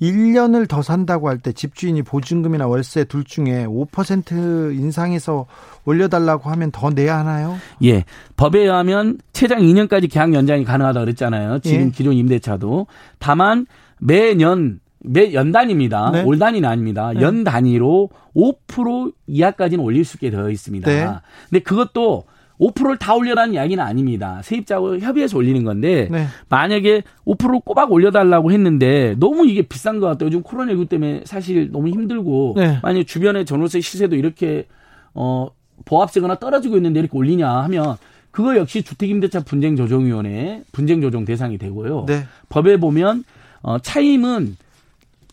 [0.00, 5.46] 1년을 더 산다고 할 때 집주인이 보증금이나 월세 둘 중에 5% 인상해서
[5.84, 7.56] 올려달라고 하면 더 내야 하나요?
[7.82, 8.04] 예.
[8.36, 11.58] 법에 의하면 최장 2년까지 계약 연장이 가능하다 그랬잖아요.
[11.58, 11.90] 지금 예.
[11.90, 12.86] 기존 임대차도.
[13.18, 13.66] 다만
[13.98, 16.10] 매년 매 연단입니다.
[16.10, 16.22] 네.
[16.24, 17.12] 올 단위는 아닙니다.
[17.14, 17.22] 네.
[17.22, 20.90] 연 단위로 5% 이하까지는 올릴 수 있게 되어 있습니다.
[20.90, 21.08] 네.
[21.48, 22.24] 근데 그것도
[22.60, 24.40] 5%를 다 올려라는 이야기는 아닙니다.
[24.42, 26.26] 세입자하고 협의해서 올리는 건데 네.
[26.50, 30.26] 만약에 5% 꼬박 올려달라고 했는데 너무 이게 비싼 것 같아요.
[30.26, 32.78] 요즘 코로나19 때문에 사실 너무 힘들고 네.
[32.82, 34.66] 만약 주변에 전월세 시세도 이렇게
[35.14, 35.48] 어
[35.86, 37.96] 보합세거나 떨어지고 있는데 이렇게 올리냐 하면
[38.30, 42.04] 그거 역시 주택임대차 분쟁조정위원회 분쟁조정 대상이 되고요.
[42.06, 42.24] 네.
[42.50, 43.24] 법에 보면
[43.62, 44.56] 어 차임은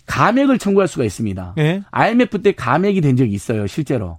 [0.08, 1.54] 감액을 청구할 수가 있습니다.
[1.58, 1.84] 네.
[1.92, 4.18] IMF 때 감액이 된 적이 있어요, 실제로.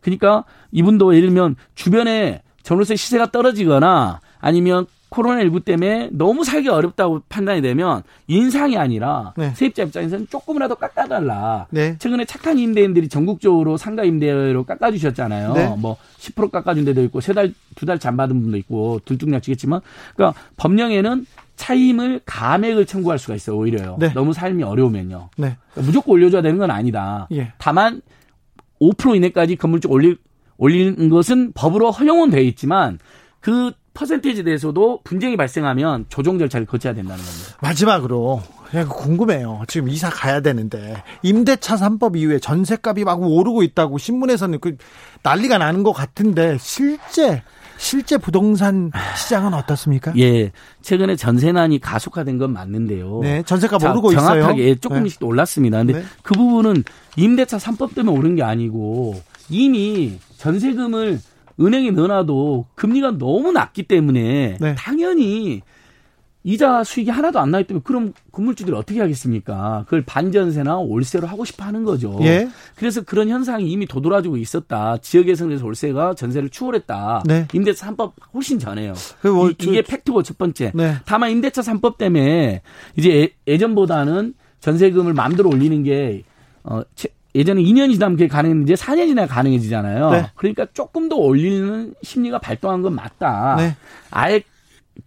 [0.00, 7.60] 그러니까 이분도 예를 들면 주변에 전월세 시세가 떨어지거나 아니면 코로나19 때문에 너무 살기 어렵다고 판단이
[7.60, 9.52] 되면 인상이 아니라 네.
[9.54, 11.66] 세입자 입장에서는 조금이라도 깎아달라.
[11.68, 11.98] 네.
[11.98, 15.52] 최근에 착한 임대인들이 전국적으로 상가 임대료 깎아주셨잖아요.
[15.52, 15.66] 네.
[15.76, 19.80] 뭐10% 깎아준 데도 있고 세 달, 두 달 잠 받은 분도 있고 둘중약치겠지만
[20.16, 21.26] 그러니까 법령에는
[21.62, 23.56] 차임을 감액을 청구할 수가 있어요.
[23.56, 23.96] 오히려요.
[24.00, 24.12] 네.
[24.14, 25.30] 너무 삶이 어려우면요.
[25.36, 25.56] 네.
[25.70, 27.28] 그러니까 무조건 올려줘야 되는 건 아니다.
[27.30, 27.52] 예.
[27.58, 28.02] 다만
[28.80, 30.18] 5% 이내까지 건물주 올릴
[30.56, 32.98] 올리는 것은 법으로 허용은 되어 있지만
[33.38, 37.56] 그 퍼센테이지 대해서도 분쟁이 발생하면 조정 절차를 거쳐야 된다는 겁니다.
[37.60, 39.62] 마지막으로 그냥 궁금해요.
[39.68, 44.76] 지금 이사 가야 되는데 임대차 3법 이후에 전세값이 막 오르고 있다고 신문에서는 그
[45.22, 47.42] 난리가 나는 것 같은데 실제
[47.82, 50.12] 실제 부동산 시장은 어떻습니까?
[50.16, 50.52] 예.
[50.82, 53.18] 최근에 전세난이 가속화된 건 맞는데요.
[53.22, 53.42] 네.
[53.42, 54.42] 전세값 오르고 정확하게 있어요.
[54.42, 55.26] 정확하게 조금씩 네.
[55.26, 55.78] 올랐습니다.
[55.78, 56.04] 근데 네.
[56.22, 56.84] 그 부분은
[57.16, 61.20] 임대차 3법 때문에 오른 게 아니고 이미 전세금을
[61.60, 64.74] 은행에 넣어놔도 금리가 너무 낮기 때문에 네.
[64.76, 65.62] 당연히
[66.44, 69.82] 이자 수익이 하나도 안 나기 때문에 그럼 건물주들이 어떻게 하겠습니까?
[69.84, 72.18] 그걸 반전세나 월세로 하고 싶어 하는 거죠.
[72.22, 72.48] 예.
[72.74, 74.96] 그래서 그런 현상이 이미 도드라지고 있었다.
[74.98, 77.22] 지역에서 월세가 전세를 추월했다.
[77.26, 77.46] 네.
[77.52, 78.94] 임대차 3법 훨씬 전에요.
[79.20, 80.72] 그 뭐, 이, 게 팩트고 첫 번째.
[80.74, 80.96] 네.
[81.04, 82.62] 다만 임대차 3법 때문에
[82.96, 86.24] 이제 예, 예전보다는 전세금을 마음대로 올리는 게
[86.64, 86.82] 어,
[87.34, 90.10] 예전에 2년 지나면 그게 가능했는데 4년 지나야 가능해지잖아요.
[90.10, 90.30] 네.
[90.34, 93.56] 그러니까 조금 더 올리는 심리가 발동한 건 맞다.
[93.56, 93.76] 네.
[94.10, 94.42] 아예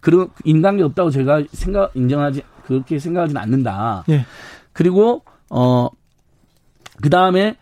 [0.00, 4.04] 그런 인간계 없다고 제가 생각 인정하지 그렇게 생각하지는 않는다.
[4.08, 4.24] 네.
[4.72, 5.88] 그리고 어
[7.02, 7.56] 그다음에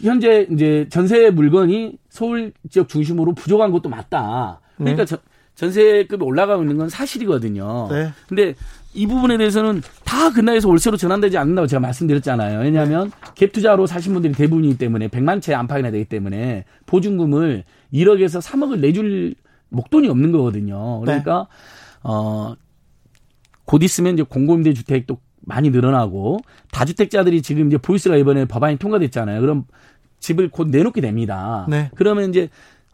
[0.00, 4.60] 현재 이제 전세 물건이 서울 지역 중심으로 부족한 것도 맞다.
[4.76, 5.16] 그러니까 네.
[5.58, 7.88] 전세급이 올라가고 있는 건 사실이거든요.
[7.90, 8.12] 네.
[8.28, 8.54] 근데
[8.94, 12.60] 이 부분에 대해서는 다 근나에서 월세로 전환되지 않는다고 제가 말씀드렸잖아요.
[12.60, 18.78] 왜냐하면 갭 투자로 사신 분들이 대부분이기 때문에 100만 채 안팎이나 되기 때문에 보증금을 1억에서 3억을
[18.78, 19.34] 내줄
[19.70, 21.00] 목돈이 없는 거거든요.
[21.00, 21.46] 그러니까
[22.04, 22.10] 네.
[23.64, 26.40] 어곧 있으면 이제 공공임대 주택도 많이 늘어나고
[26.72, 29.40] 다주택자들이 지금 이제 보이스가 이번에 법안이 통과됐잖아요.
[29.40, 29.64] 그럼
[30.20, 31.66] 집을 곧 내놓게 됩니다.
[31.68, 31.90] 네.
[31.94, 32.48] 그러면 이제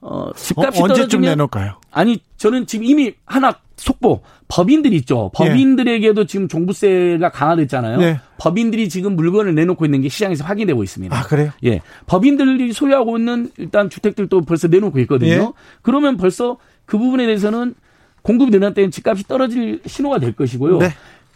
[0.06, 1.80] 어, 집값이 어, 언제쯤 내놓을까요?
[1.90, 5.30] 아니 저는 지금 이미 하나 속보 법인들 있죠.
[5.34, 6.26] 법인들에게도 예.
[6.26, 8.02] 지금 종부세가 강화됐잖아요.
[8.02, 8.20] 예.
[8.36, 11.18] 법인들이 지금 물건을 내놓고 있는 게 시장에서 확인되고 있습니다.
[11.18, 11.50] 아 그래요?
[11.64, 11.80] 예.
[12.06, 15.32] 법인들이 소유하고 있는 일단 주택들도 벌써 내놓고 있거든요.
[15.32, 15.48] 예.
[15.80, 17.74] 그러면 벌써 그 부분에 대해서는
[18.20, 20.78] 공급이 늘어날 때는 집값이 떨어질 신호가 될 것이고요.
[20.78, 20.90] 네.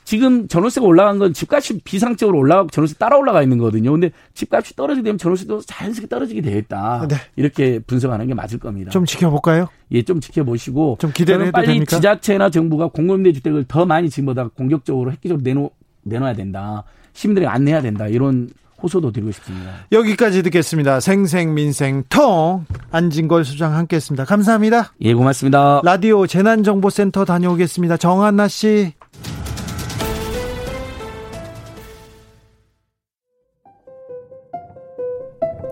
[0.09, 3.93] 지금 전월세가 올라간 건 집값이 비상적으로 올라가고 전월세 따라 올라가 있는 거거든요.
[3.93, 7.07] 근데 집값이 떨어지게 되면 전월세도 자연스럽게 떨어지게 되겠다.
[7.07, 7.17] 네.
[7.37, 8.91] 이렇게 분석하는 게 맞을 겁니다.
[8.91, 9.69] 좀 지켜볼까요?
[9.91, 11.95] 예, 좀 지켜보시고 좀 기대는 빨리 됩니까?
[11.95, 15.73] 지자체나 정부가 공공임대 주택을 더 많이 지금보다 공격적으로 획기적으로 내놓
[16.05, 16.85] 내놔야 된다.
[17.13, 18.07] 시민들이 안내해야 된다.
[18.07, 18.49] 이런
[18.83, 19.73] 호소도 드리고 싶습니다.
[19.93, 21.01] 여기까지 듣겠습니다.
[21.01, 24.25] 생생민생통 안진걸 수장 함께했습니다.
[24.25, 24.95] 감사합니다.
[25.03, 25.83] 예, 고맙습니다.
[25.85, 27.99] 라디오 재난정보센터 다녀오겠습니다.
[27.99, 28.95] 정한나 씨.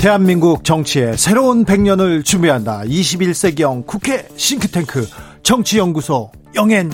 [0.00, 2.82] 대한민국 정치의 새로운 100년을 준비한다.
[2.82, 5.08] 21세기형 국회 싱크탱크
[5.42, 6.92] 정치연구소 영앤영.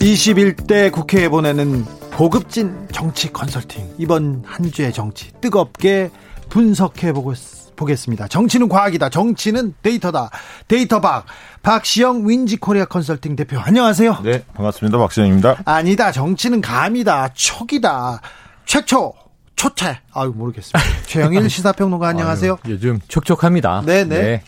[0.00, 1.84] 21대 국회에 보내는
[2.16, 3.86] 고급진 정치 컨설팅.
[3.98, 6.10] 이번 한 주의 정치 뜨겁게
[6.48, 7.34] 분석해 보고
[7.76, 8.28] 보겠습니다.
[8.28, 9.10] 정치는 과학이다.
[9.10, 10.30] 정치는 데이터다.
[10.68, 11.26] 데이터 박.
[11.62, 13.58] 박시영 윈지 코리아 컨설팅 대표.
[13.58, 14.20] 안녕하세요.
[14.24, 14.96] 네, 반갑습니다.
[14.96, 15.56] 박시영입니다.
[15.66, 16.12] 아니다.
[16.12, 17.34] 정치는 감이다.
[17.34, 18.22] 촉이다.
[18.64, 19.12] 최초
[19.60, 19.98] 초태.
[20.14, 20.80] 아유 모르겠습니다.
[21.04, 22.56] 최영일 시사평론가 안녕하세요.
[22.64, 23.82] 아유, 요즘 촉촉합니다.
[23.84, 24.04] 네네.
[24.04, 24.22] 네.
[24.22, 24.42] 네.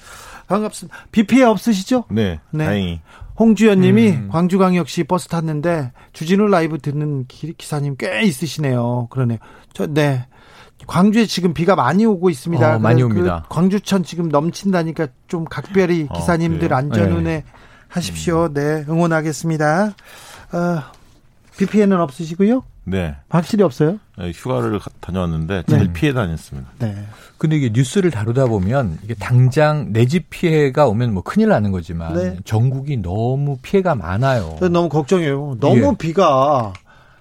[0.49, 0.97] 반갑습니다.
[1.13, 2.05] 비 피해 없으시죠?
[2.11, 2.41] 네.
[2.51, 2.65] 네.
[2.65, 3.01] 다행히.
[3.39, 4.29] 홍주연님이 음.
[4.33, 9.09] 광주광역시 버스 탔는데 주진우 라이브 듣는 기사님 꽤 있으시네요.
[9.11, 9.37] 그러네요.
[9.75, 10.27] 저 네.
[10.87, 12.77] 광주에 지금 비가 많이 오고 있습니다.
[12.77, 13.45] 어, 많이 그 옵니다.
[13.51, 17.45] 그 광주천 지금 넘친다니까 좀 각별히 어, 기사님들 어, 안전 운에 네.
[17.89, 18.47] 하십시오.
[18.47, 18.55] 음.
[18.55, 19.95] 네, 응원하겠습니다.
[20.53, 20.83] 어,
[21.57, 22.63] 비 피해는 없으시고요?
[22.85, 23.15] 네.
[23.29, 23.99] 확실히 없어요?
[24.19, 25.93] 네, 휴가를 다녀왔는데 잘 네.
[25.93, 26.69] 피해 다녔습니다.
[26.81, 26.97] 네.
[27.39, 32.15] 근데 이게 뉴스를 다루다 보면 이게 당장 내 집 피해가 오면 뭐 큰일 나는 거지만
[32.15, 32.37] 네.
[32.45, 34.57] 전국이 너무 피해가 많아요.
[34.61, 35.57] 네, 너무 걱정해요.
[35.61, 35.97] 너무 예.
[35.99, 36.73] 비가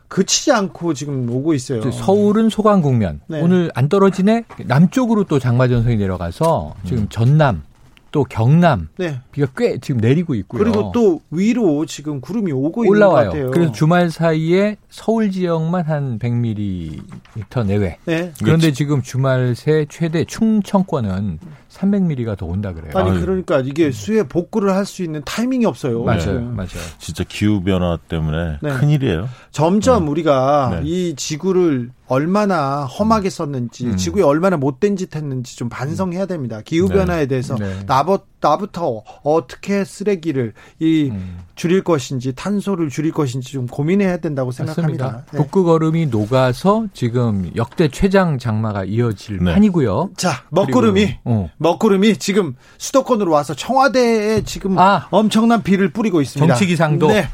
[0.07, 1.89] 그치지 않고 지금 오고 있어요.
[1.91, 3.21] 서울은 소강 국면.
[3.27, 3.39] 네.
[3.41, 4.43] 오늘 안 떨어지네?
[4.65, 7.07] 남쪽으로 또 장마 전선이 내려가서 지금 음.
[7.09, 7.63] 전남,
[8.11, 9.19] 또 경남 네.
[9.31, 10.61] 비가 꽤 지금 내리고 있고요.
[10.63, 12.91] 그리고 또 위로 지금 구름이 오고 올라와요.
[12.91, 13.51] 있는 것 같아요.
[13.51, 17.97] 그래서 주말 사이에 서울 지역만 한 100mm 내외.
[18.05, 18.31] 네.
[18.39, 18.73] 그런데 그렇지.
[18.73, 21.39] 지금 주말 새 최대 충청권은
[21.71, 22.91] 300mm가 더 온다 그래요.
[22.95, 26.03] 아니 그러니까 이게 수해 복구를 할 수 있는 타이밍이 없어요.
[26.03, 26.39] 맞아요, 네.
[26.39, 26.67] 맞아요.
[26.97, 28.73] 진짜 기후 변화 때문에 네.
[28.73, 29.29] 큰 일이에요.
[29.51, 30.11] 점점 네.
[30.11, 30.81] 우리가 네.
[30.83, 33.95] 이 지구를 얼마나 험하게 썼는지, 음.
[33.95, 36.59] 지구에 얼마나 못된 짓 했는지 좀 반성해야 됩니다.
[36.65, 36.95] 기후 네.
[36.95, 37.85] 변화에 대해서 네.
[37.85, 41.37] 나부, 나부터 어떻게 쓰레기를 이 음.
[41.55, 45.23] 줄일 것인지, 탄소를 줄일 것인지 좀 고민해야 된다고 생각합니다.
[45.31, 50.09] 북극 얼음이 녹아서 지금 역대 최장 장마가 이어질 판이고요.
[50.17, 51.49] 자, 먹구름이 어.
[51.61, 56.53] 먹구름이 지금 수도권으로 와서 청와대에 지금 아, 엄청난 비를 뿌리고 있습니다.
[56.53, 57.07] 정치 기상도.
[57.07, 57.27] 네.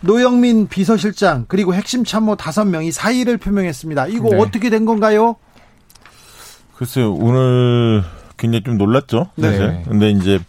[0.00, 4.08] 노영민 비서실장 그리고 핵심 참모 다섯 명이 사의를 표명했습니다.
[4.08, 4.36] 이거 네.
[4.38, 5.36] 어떻게 된 건가요?
[6.76, 8.02] 글쎄요, 오늘
[8.36, 9.30] 굉장히 좀 놀랐죠.
[9.36, 9.58] 네.
[9.58, 9.84] 네.
[9.88, 10.40] 근데 이제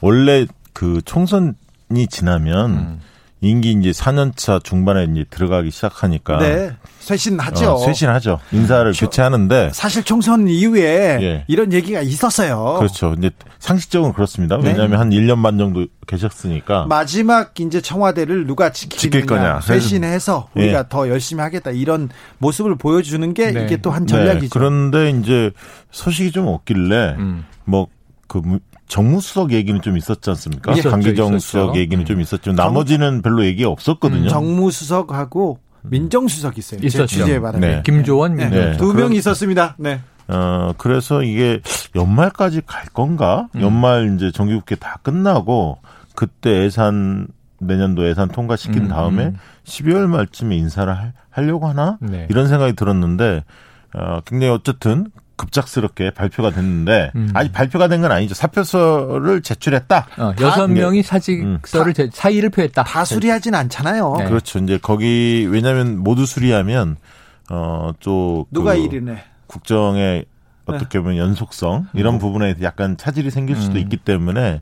[0.00, 3.00] 원래 그 총선이 지나면 음.
[3.40, 6.72] 임기 이제 4년차 중반에 이제 들어가기 시작하니까 네.
[6.98, 7.72] 쇄신하죠.
[7.72, 8.40] 어, 쇄신하죠.
[8.52, 11.44] 인사를 저, 교체하는데 사실 총선 이후에 예.
[11.46, 12.76] 이런 얘기가 있었어요.
[12.78, 13.14] 그렇죠.
[13.16, 14.56] 이제 상식적으로 그렇습니다.
[14.58, 14.68] 네.
[14.70, 20.60] 왜냐하면 한 1년 반 정도 계셨으니까 마지막 이제 청와대를 누가 지킬 거냐 쇄신해서 예.
[20.62, 23.64] 우리가 더 열심히 하겠다 이런 모습을 보여주는 게 네.
[23.64, 24.40] 이게 또 한 전략이죠.
[24.42, 24.48] 네.
[24.52, 25.50] 그런데 이제
[25.90, 27.44] 소식이 좀 없길래 음.
[27.64, 28.42] 뭐그
[28.88, 30.76] 정무수석 얘기는 좀 있었지 않습니까?
[30.76, 32.06] 예, 강기정 수석 얘기는 음.
[32.06, 34.24] 좀 있었지만 나머지는 별로 얘기가 없었거든요.
[34.24, 36.80] 음, 정무수석하고 민정수석 있어요.
[36.82, 37.06] 있었죠.
[37.06, 37.82] 주제에 네.
[37.84, 38.48] 김조원, 네.
[38.48, 38.76] 네.
[38.76, 39.76] 두명 있었습니다.
[39.78, 40.00] 네.
[40.28, 41.60] 어, 그래서 이게
[41.94, 43.48] 연말까지 갈 건가?
[43.54, 43.62] 음.
[43.62, 45.78] 연말 이제 정기국회 다 끝나고
[46.14, 47.28] 그때 예산
[47.60, 49.36] 내년도 예산 통과시킨 음, 다음에 음.
[49.64, 50.92] 12월 말쯤에 인사를
[51.30, 51.98] 하, 려고 하나?
[52.00, 52.26] 네.
[52.30, 53.44] 이런 생각이 들었는데
[53.94, 55.06] 어, 굉장히 어쨌든
[55.38, 57.30] 급작스럽게 발표가 됐는데 음.
[57.32, 58.34] 아직 발표가 된 건 아니죠.
[58.34, 60.06] 사표서를 제출했다.
[60.18, 62.10] 어, 여섯 명이 사직서를 음.
[62.12, 62.84] 사의를 표했다.
[62.84, 64.16] 다 수리하진 않잖아요.
[64.18, 64.24] 네.
[64.26, 64.58] 그렇죠.
[64.58, 66.96] 이제 거기 왜냐하면 모두 수리하면
[67.50, 69.22] 어또 누가 그 일이네.
[69.46, 70.26] 국정의
[70.66, 72.18] 어떻게 보면 연속성 이런 음.
[72.18, 73.78] 부분에 약간 차질이 생길 수도 음.
[73.80, 74.60] 있기 때문에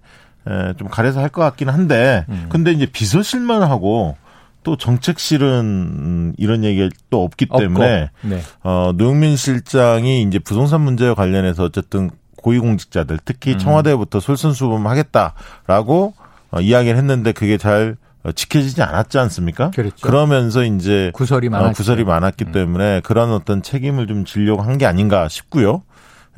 [0.48, 2.46] 에, 좀 가려서 할 것 같긴 한데 음.
[2.48, 4.16] 근데 이제 비서실만 하고
[4.66, 8.40] 또 정책실은 음, 이런 얘기가 또 없기 때문에 네.
[8.64, 13.58] 어, 노영민 실장이 이제 부동산 문제와 관련해서 어쨌든 고위공직자들 특히 음.
[13.58, 16.14] 청와대부터 솔선수범하겠다라고
[16.50, 19.70] 어, 이야기를 했는데 그게 잘 어, 지켜지지 않았지 않습니까?
[19.70, 19.94] 그렇죠.
[20.00, 22.52] 그러면서 이제 구설이 많았 어, 구설이 많았기 음.
[22.52, 25.82] 때문에 그런 어떤 책임을 좀 지려고 한 게 아닌가 싶고요.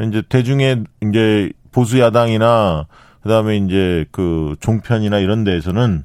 [0.06, 2.84] 이제 대중의 이제 보수 야당이나
[3.22, 6.04] 그다음에 이제 그 종편이나 이런 데에서는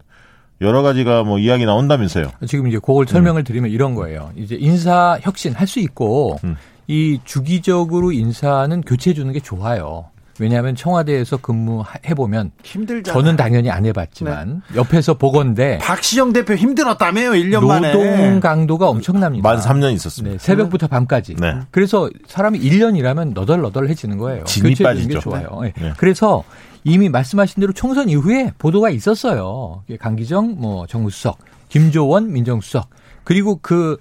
[0.63, 2.32] 여러 가지가 뭐 이야기 나온다면서요.
[2.47, 3.43] 지금 이제 그걸 설명을 음.
[3.43, 4.32] 드리면 이런 거예요.
[4.36, 6.56] 이제 인사 혁신 할 수 있고 음.
[6.88, 10.06] 이 주기적으로 인사는 교체해 주는 게 좋아요.
[10.39, 13.13] 왜냐하면 청와대에서 근무해 보면 힘들잖아.
[13.13, 14.78] 저는 당연히 안 해봤지만 네.
[14.78, 19.47] 옆에서 보건데 박시영 대표 힘들었다며요 1년 만에 노동 강도가 엄청납니다.
[19.47, 20.38] 만 3년 있었습니다.
[20.38, 21.36] 네, 새벽부터 밤까지.
[21.39, 21.54] 네.
[21.69, 24.43] 그래서 사람이 1년 일하면 너덜너덜해지는 거예요.
[24.45, 25.19] 진이 빠지죠.
[25.19, 25.60] 좋아요.
[25.62, 25.73] 네.
[25.80, 25.93] 네.
[25.97, 26.43] 그래서
[26.84, 29.84] 이미 말씀하신 대로 총선 이후에 보도가 있었어요.
[30.00, 32.89] 강기정 뭐 정무수석, 김조원 민정수석
[33.24, 33.98] 그리고 그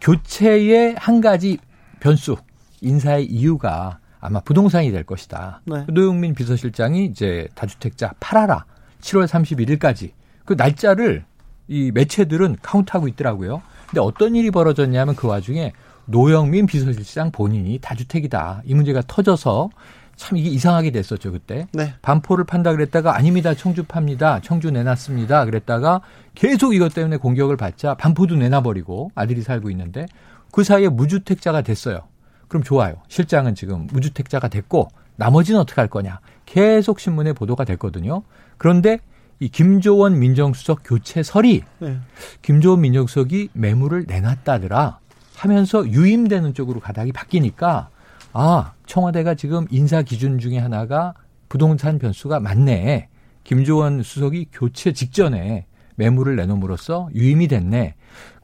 [0.00, 1.58] 교체의 한 가지
[2.00, 2.36] 변수
[2.80, 5.62] 인사의 이유가 아마 부동산이 될 것이다.
[5.64, 5.84] 네.
[5.88, 8.64] 노영민 비서실장이 이제 다주택자 팔아라.
[9.00, 10.10] 7월 31일까지
[10.44, 11.24] 그 날짜를
[11.68, 13.62] 이 매체들은 카운트하고 있더라고요.
[13.86, 15.72] 근데 어떤 일이 벌어졌냐면 그 와중에
[16.06, 18.62] 노영민 비서실장 본인이 다주택이다.
[18.64, 19.70] 이 문제가 터져서
[20.16, 21.66] 참 이게 이상하게 됐었죠 그때.
[21.72, 21.94] 네.
[22.02, 26.00] 반포를 판다 그랬다가 아닙니다 청주 팝니다 청주 내놨습니다 그랬다가
[26.34, 30.06] 계속 이것 때문에 공격을 받자 반포도 내놔버리고 아들이 살고 있는데
[30.52, 32.00] 그 사이에 무주택자가 됐어요.
[32.48, 32.94] 그럼 좋아요.
[33.08, 36.20] 실장은 지금 무주택자가 됐고 나머지는 어떻게 할 거냐.
[36.46, 38.22] 계속 신문에 보도가 됐거든요.
[38.56, 39.00] 그런데
[39.38, 41.98] 이 김조원 민정수석 교체설이 네.
[42.40, 44.98] 김조원 민정수석이 매물을 내놨다더라
[45.36, 47.90] 하면서 유임되는 쪽으로 가닥이 바뀌니까
[48.32, 51.14] 아 청와대가 지금 인사 기준 중에 하나가
[51.48, 53.08] 부동산 변수가 많네.
[53.44, 57.94] 김조원 수석이 교체 직전에 매물을 내놓음으로써 유임이 됐네.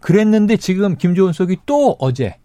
[0.00, 2.36] 그랬는데 지금 김조원 수석이 또 어제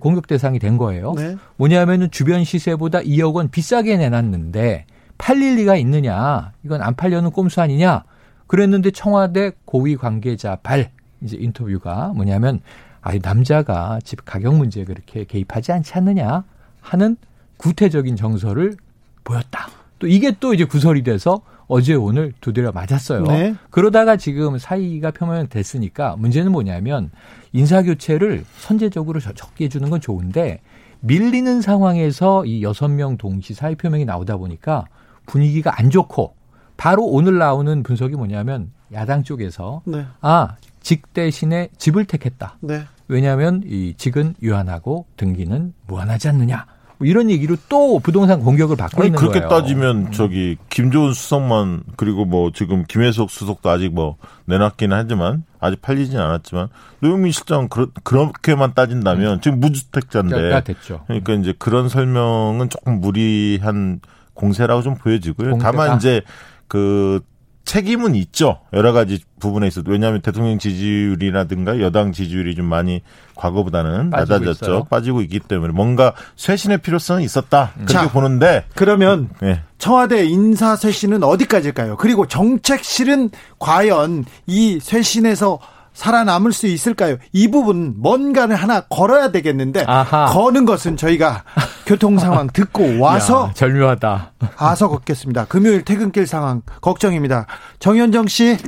[0.00, 1.12] 공격 대상이 된 거예요.
[1.14, 1.36] 네.
[1.56, 4.86] 뭐냐면은 주변 시세보다 2억 원 비싸게 내놨는데
[5.18, 6.52] 팔릴 리가 있느냐?
[6.64, 8.04] 이건 안 팔려는 꼼수 아니냐?
[8.46, 10.90] 그랬는데 청와대 고위 관계자 발
[11.22, 12.60] 이제 인터뷰가 뭐냐면
[13.00, 16.44] 아이 남자가 집 가격 문제에 그렇게 개입하지 않지 않느냐
[16.80, 17.16] 하는
[17.56, 18.76] 구태적인 정서를
[19.22, 19.68] 보였다.
[19.98, 23.22] 또 이게 또 이제 구설이 돼서 어제 오늘 두드려 맞았어요.
[23.22, 23.54] 네.
[23.70, 27.10] 그러다가 지금 사이가 표명됐으니까 문제는 뭐냐면
[27.52, 30.60] 인사교체를 선제적으로 적게 해주는 건 좋은데
[31.00, 34.86] 밀리는 상황에서 이 여섯 명 동시 사의 표명이 나오다 보니까
[35.26, 36.34] 분위기가 안 좋고
[36.76, 40.04] 바로 오늘 나오는 분석이 뭐냐면 야당 쪽에서 네.
[40.20, 42.58] 아, 직 대신에 집을 택했다.
[42.60, 42.82] 네.
[43.08, 46.66] 왜냐하면 이 직은 유한하고 등기는 무한하지 않느냐.
[46.98, 49.48] 뭐 이런 얘기로 또 부동산 공격을 받고 아니, 있는 그렇게 거예요.
[49.48, 55.82] 그렇게 따지면 저기 김조은 수석만 그리고 뭐 지금 김혜석 수석도 아직 뭐 내놨기는 하지만 아직
[55.82, 56.68] 팔리진 않았지만
[57.00, 59.40] 노영민 실장 그렇, 그렇게만 따진다면 음.
[59.40, 61.02] 지금 무주택자인데 됐죠.
[61.06, 64.00] 그러니까 이제 그런 설명은 조금 무리한
[64.34, 65.52] 공세라고 좀 보여지고요.
[65.52, 65.72] 공세다.
[65.72, 66.22] 다만 이제
[66.68, 67.20] 그
[67.64, 68.60] 책임은 있죠.
[68.72, 69.92] 여러 가지 부분에 있어도.
[69.92, 73.02] 왜냐하면 대통령 지지율이라든가 여당 지지율이 좀 많이
[73.36, 74.64] 과거보다는 낮아졌죠.
[74.64, 74.84] 있어요.
[74.84, 77.72] 빠지고 있기 때문에 뭔가 쇄신의 필요성은 있었다.
[77.74, 78.64] 그렇게 자, 보는데.
[78.74, 79.62] 그러면 네.
[79.78, 81.96] 청와대 인사 쇄신은 어디까지일까요?
[81.96, 85.58] 그리고 정책실은 과연 이 쇄신에서
[85.94, 87.16] 살아남을 수 있을까요?
[87.32, 90.26] 이 부분 뭔가를 하나 걸어야 되겠는데 아하.
[90.26, 91.44] 거는 것은 저희가
[91.86, 94.32] 교통 상황 듣고 와서 야, 절묘하다.
[94.60, 95.46] 와서 걷겠습니다.
[95.46, 97.46] 금요일 퇴근길 상황 걱정입니다.
[97.78, 98.58] 정현정 씨.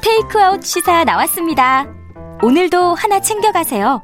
[0.00, 1.86] 테이크아웃 시사 나왔습니다.
[2.42, 4.02] 오늘도 하나 챙겨가세요.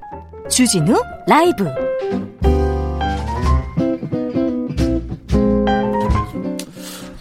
[0.49, 1.90] 주진우 라이브.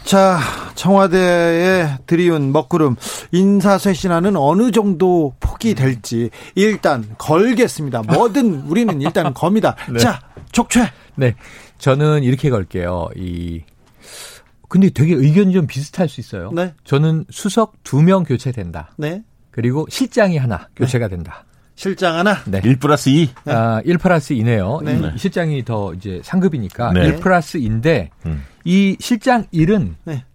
[0.10, 0.40] 자,
[0.74, 2.96] 청와대에 들이운 먹구름
[3.32, 8.02] 인사쇄신안은 어느 정도 폭이 될지 일단 걸겠습니다.
[8.02, 9.76] 뭐든 우리는 일단 겁니다.
[9.88, 10.00] 네.
[10.00, 10.20] 자,
[10.52, 10.92] 족최.
[11.14, 11.36] 네,
[11.78, 13.10] 저는 이렇게 걸게요.
[13.16, 13.62] 이
[14.68, 16.50] 근데 되게 의견이 좀 비슷할 수 있어요.
[16.54, 16.74] 네.
[16.86, 18.90] 저는 수석 두 명 교체된다.
[18.98, 19.22] 네.
[19.52, 21.18] 그리고 실장이 하나 교체가 네.
[21.18, 21.46] 된다.
[21.80, 22.44] 실장 하나?
[22.46, 22.60] 네.
[22.62, 23.30] 1 플러스 2?
[23.46, 24.84] 아, 1 플러스 2네요.
[24.84, 25.14] 네.
[25.16, 27.06] 실장이 더 이제 상급이니까 네.
[27.08, 28.44] 1 플러스 2인데 음.
[28.66, 30.26] 이 실장 1은 네.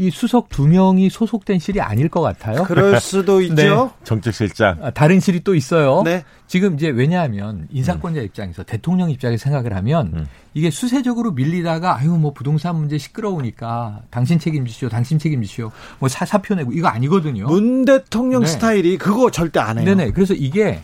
[0.00, 2.62] 이 수석 두 명이 소속된 실이 아닐 것 같아요.
[2.62, 3.54] 그럴 수도 있죠.
[3.56, 4.04] 네.
[4.04, 4.78] 정책실장.
[4.80, 6.02] 아, 다른 실이 또 있어요.
[6.04, 6.22] 네.
[6.46, 8.24] 지금 이제 왜냐하면 인사권자 음.
[8.24, 10.26] 입장에서 대통령 입장에서 생각을 하면 음.
[10.54, 16.54] 이게 수세적으로 밀리다가 아유 뭐 부동산 문제 시끄러우니까 당신 책임지시오, 당신 책임지시오, 뭐 사, 사표
[16.54, 17.46] 내고 이거 아니거든요.
[17.46, 18.46] 문 대통령 네.
[18.46, 19.84] 스타일이 그거 절대 안 해요.
[19.84, 20.12] 네네.
[20.12, 20.80] 그래서 이게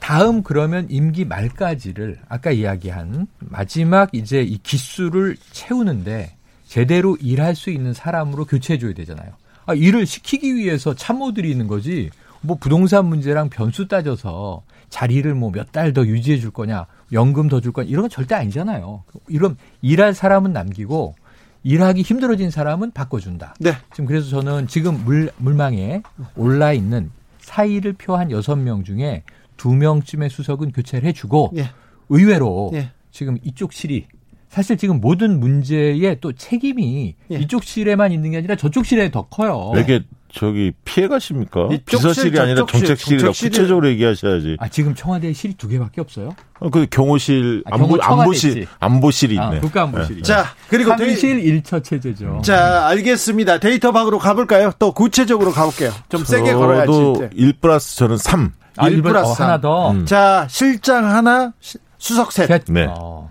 [0.00, 6.36] 다음 그러면 임기 말까지를 아까 이야기한 마지막 이제 이 기수를 채우는데
[6.74, 9.32] 제대로 일할 수 있는 사람으로 교체해줘야 되잖아요.
[9.66, 12.10] 아, 일을 시키기 위해서 참모들이 있는 거지.
[12.42, 17.60] 뭐 부동산 문제랑 변수 따져서 자리를 뭐 몇 달 더 유지해 줄 거냐, 연금 더
[17.60, 19.02] 줄 거냐 이런 건 절대 아니잖아요.
[19.28, 21.16] 이런 일할 사람은 남기고
[21.64, 23.56] 일하기 힘들어진 사람은 바꿔준다.
[23.58, 23.72] 네.
[23.92, 26.02] 지금 그래서 저는 지금 물 물망에
[26.36, 29.24] 올라 있는 사의를 표한 여섯 명 중에
[29.56, 31.70] 두 명쯤의 수석은 교체를 해주고 예.
[32.10, 32.92] 의외로 예.
[33.10, 34.06] 지금 이쪽 실이
[34.50, 37.36] 사실 지금 모든 문제에 또 책임이 예.
[37.36, 39.72] 이쪽 실에만 있는 게 아니라 저쪽 실에 더 커요.
[39.76, 41.68] 이게 저기 피해 가십니까?
[41.86, 44.56] 비서실이 아니라 정책실이라 구체적으로 얘기하셔야지.
[44.58, 46.34] 아 지금 청와대 실이 두 개밖에 없어요?
[46.58, 49.56] 어, 그 경호실, 아, 안보, 안보실, 안보실이 아, 있네.
[49.58, 50.16] 아, 국가안보실이.
[50.16, 50.22] 네.
[50.22, 52.42] 자 그리고 실 일처 체제죠.
[52.44, 53.58] 자 알겠습니다.
[53.58, 54.72] 데이터 방으로 가볼까요?
[54.80, 55.92] 또 구체적으로 가볼게요.
[56.08, 57.28] 좀 세게 걸어야지.
[57.34, 58.52] 1 플러스 저는 3.
[58.76, 59.92] 아, 1 플러스 어, 하나 더.
[59.92, 60.06] 음.
[60.06, 61.52] 자 실장 하나,
[61.98, 62.48] 수석 셋.
[62.48, 62.64] 셋.
[62.68, 62.86] 네.
[62.88, 63.30] 어.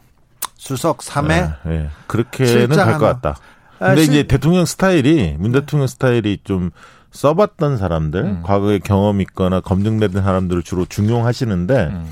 [0.59, 1.89] 수석 3회 네, 네.
[2.07, 3.37] 그렇게는 갈 것 같다.
[3.79, 4.13] 아, 근데 아, 실...
[4.13, 6.69] 이제 대통령 스타일이 문 대통령 스타일이 좀
[7.11, 8.43] 써봤던 사람들, 음.
[8.43, 12.09] 과거에 경험 있거나 검증된 사람들을 주로 중용하시는데 음.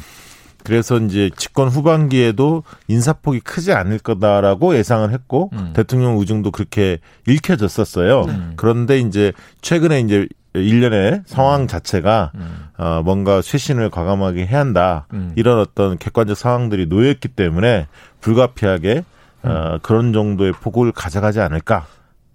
[0.64, 5.74] 그래서 이제 집권 후반기에도 인사폭이 크지 않을 거다라고 예상을 했고 음.
[5.76, 8.22] 대통령 의중도 그렇게 읽혀졌었어요.
[8.24, 8.54] 음.
[8.56, 10.26] 그런데 이제 최근에 이제
[10.64, 11.68] 일련의 상황 음.
[11.68, 12.68] 자체가 음.
[12.78, 15.08] 어, 뭔가 쇄신을 과감하게 해야 한다.
[15.14, 15.34] 음.
[15.36, 17.88] 이런 어떤 객관적 상황들이 놓여있기 때문에
[18.22, 19.04] 불가피하게
[19.44, 19.80] 어, 음.
[19.82, 21.88] 그런 정도의 폭을 가져가지 않을까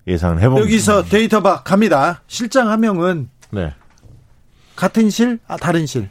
[0.06, 0.62] 예상을 해봅니다.
[0.62, 2.22] 여기서 데이터 박 갑니다.
[2.26, 3.74] 실장 한 명은 네.
[4.74, 6.08] 같은 실, 아, 다른 실.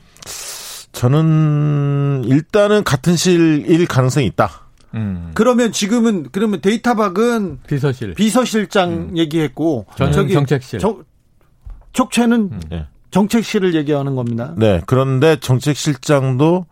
[0.91, 4.61] 저는 일단은 같은 실일 가능성이 있다.
[4.93, 5.31] 음.
[5.33, 9.17] 그러면 지금은 그러면 데이터박은 비서실 비서실장 음.
[9.17, 11.03] 얘기했고 저기 정책실 정,
[11.93, 12.61] 촉채는 음.
[12.69, 12.85] 네.
[13.11, 14.53] 정책실을 얘기하는 겁니다.
[14.57, 14.81] 네.
[14.85, 16.65] 그런데 정책실장도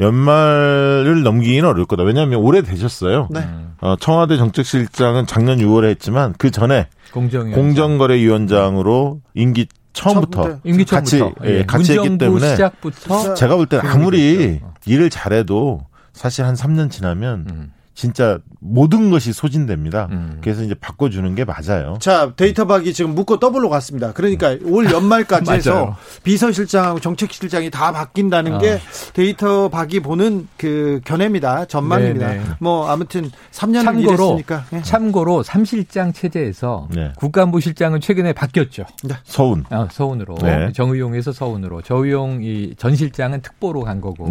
[0.00, 2.02] 연말을 넘기기는 어려울 거다.
[2.02, 3.28] 왜냐하면 오래 되셨어요.
[3.30, 3.46] 네.
[3.80, 11.46] 어, 청와대 정책실장은 작년 6월에 했지만 그 전에 공정거래위원장으로 임기 처음부터 임기 같이 처음부터.
[11.46, 17.46] 예, 같이 했기 때문에 시작부터 제가 볼 때는 아무리 일을 잘해도 사실 한 3년 지나면
[17.50, 17.72] 음.
[17.94, 20.08] 진짜 모든 것이 소진됩니다.
[20.12, 20.38] 음.
[20.42, 21.96] 그래서 이제 바꿔주는 게 맞아요.
[22.00, 24.12] 자, 데이터 박이 지금 묶고 더블로 갔습니다.
[24.12, 24.72] 그러니까 음.
[24.72, 28.58] 올 연말까지 해서 비서실장하고 정책실장이 다 바뀐다는 어.
[28.58, 28.78] 게
[29.12, 31.66] 데이터 박이 보는 그 견해입니다.
[31.66, 32.28] 전망입니다.
[32.28, 32.38] 네네.
[32.44, 32.50] 네.
[32.60, 34.64] 뭐 아무튼 3년 참고로, 일했으니까.
[34.70, 34.82] 네.
[34.82, 37.12] 참고로 3실장 체제에서 네.
[37.16, 38.84] 국가안보실장은 최근에 바뀌었죠.
[39.04, 39.14] 네.
[39.24, 39.64] 서운.
[39.70, 40.36] 아, 서운으로.
[40.42, 40.72] 네.
[40.72, 41.82] 정의용에서 서운으로.
[41.82, 44.28] 저의용 이 전 실장은 특보로 간 거고.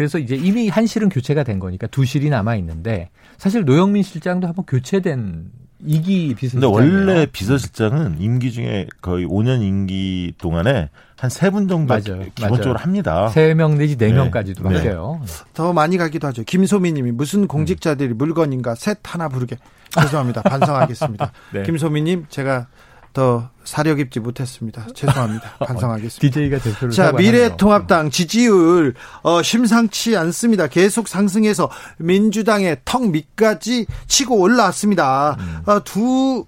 [0.00, 0.04] 네.
[0.06, 4.46] 그래서 이제 이미 한 실은 교체가 된 거니까 두 실이 남아 있는데 사실 노영민 실장도
[4.46, 5.50] 한번 교체된
[5.86, 6.60] 이기 비서실장.
[6.60, 6.66] 근데
[7.06, 12.24] 원래 비서실장은 임기 중에 거의 5년 임기 동안에 한 세 분 정도 맞아요.
[12.34, 12.84] 기본적으로 맞아요.
[12.84, 13.28] 합니다.
[13.28, 14.74] 세 명 내지 네 명까지도 네.
[14.76, 15.20] 바뀌어요.
[15.24, 15.32] 네.
[15.54, 16.42] 더 많이 가기도 하죠.
[16.44, 19.56] 김소미 님이 무슨 공직자들이 물건인가 셋 하나 부르게
[20.00, 20.42] 죄송합니다.
[20.48, 21.32] 반성하겠습니다.
[21.52, 21.62] 네.
[21.64, 22.66] 김소미 님 제가
[23.12, 24.86] 더 사려 깊지 못했습니다.
[24.94, 25.50] 죄송합니다.
[25.64, 26.20] 반성하겠습니다.
[26.20, 30.66] DJ가 대표를 자, 미래통합당 지지율 어, 심상치 않습니다.
[30.66, 35.36] 계속 상승해서 민주당의 턱 밑까지 치고 올라왔습니다.
[35.38, 35.62] 음.
[35.66, 36.46] 어, 두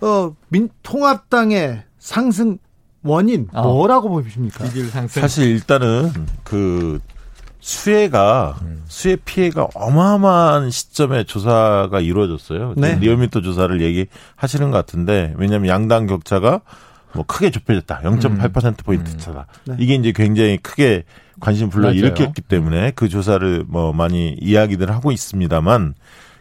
[0.00, 2.58] 어, 민, 통합당의 상승
[3.02, 3.62] 원인 어.
[3.62, 4.64] 뭐라고 보십니까?
[4.66, 5.22] 지지율 상승.
[5.22, 7.00] 사실 일단은 그
[7.64, 8.82] 수혜가 음.
[8.88, 12.74] 수혜 피해가 어마어마한 시점에 조사가 이루어졌어요.
[12.76, 12.96] 네.
[12.96, 16.60] 리얼미터 조사를 얘기하시는 것 같은데 왜냐하면 양당 격차가
[17.14, 18.02] 뭐 크게 좁혀졌다.
[18.02, 18.74] 0.8% 음.
[18.84, 19.18] 포인트 음.
[19.18, 19.46] 차다.
[19.64, 19.76] 네.
[19.78, 21.04] 이게 이제 굉장히 크게
[21.40, 25.94] 관심 불러 일으켰기 때문에 그 조사를 뭐 많이 이야기들 하고 있습니다만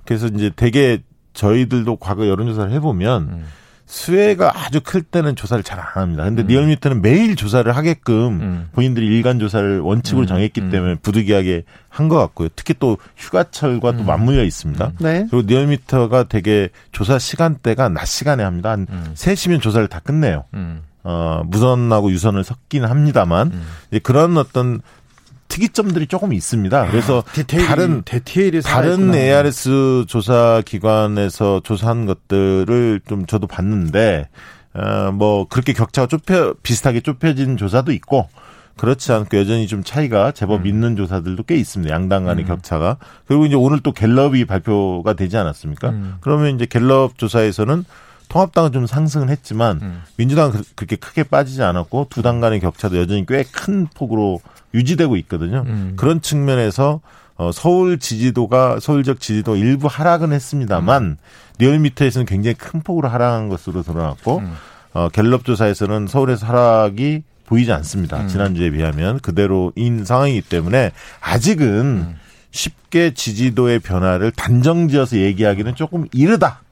[0.04, 1.00] 그래서 이제 대개
[1.32, 3.46] 저희들도 과거 여론조사를 해보면 음.
[3.86, 6.24] 수혜가 아주 클 때는 조사를 잘 안 합니다.
[6.24, 6.48] 근데 음.
[6.48, 8.70] 리얼미터는 매일 조사를 하게끔 음.
[8.74, 10.28] 본인들이 일간 조사를 원칙으로 음.
[10.28, 10.70] 정했기 음.
[10.72, 12.50] 때문에 부득이하게 한 것 같고요.
[12.56, 14.06] 특히 또 휴가철과 또 음.
[14.06, 14.94] 맞물려 있습니다.
[15.00, 15.28] 네.
[15.30, 18.72] 그리고 리얼미터가 되게 조사 시간대가 낮 시간에 합니다.
[18.72, 19.12] 한 음.
[19.14, 20.46] 3시면 조사를 다 끝내요.
[21.04, 23.52] 어, 무선하고 유선을 섞긴 합니다만
[23.92, 24.82] 이제 그런 어떤
[25.48, 26.88] 특이점들이 조금 있습니다.
[26.88, 34.30] 그래서 아, 디테일이, 다른 디테일이 다른 ARS 조사 기관에서 조사한 것들을 좀 저도 봤는데
[34.74, 38.28] 어, 뭐 그렇게 격차가 좁혀 비슷하게 좁혀진 조사도 있고
[38.78, 40.66] 그렇지 않고 여전히 좀 차이가 제법 음.
[40.66, 41.94] 있는 조사들도 꽤 있습니다.
[41.94, 42.48] 양당 간의 음.
[42.48, 42.98] 격차가.
[43.28, 45.90] 그리고 이제 오늘 또 갤럽이 발표가 되지 않았습니까?
[45.90, 46.16] 음.
[46.22, 47.86] 그러면 이제 갤럽 조사에서는
[48.30, 50.02] 통합당은 좀 상승을 했지만 음.
[50.18, 54.40] 민주당은 그렇게 크게 빠지지 않았고 두 당 간의 격차도 여전히 꽤 큰 폭으로
[54.74, 55.64] 유지되고 있거든요.
[55.68, 55.94] 음.
[55.96, 57.02] 그런 측면에서
[57.36, 61.18] 어, 서울 지지도가 서울적 지지도 일부 하락은 했습니다만 음.
[61.60, 64.54] 리얼미터에서는 굉장히 큰 폭으로 하락한 것으로 드러났고 음.
[64.94, 68.22] 어, 갤럽 조사에서는 서울에서 하락이 보이지 않습니다.
[68.22, 68.28] 음.
[68.28, 72.16] 지난주에 비하면 그대로인 상황이기 때문에 아직은 음.
[72.52, 76.63] 쉽게 지지도의 변화를 단정지어서 얘기하기는 조금 이르다.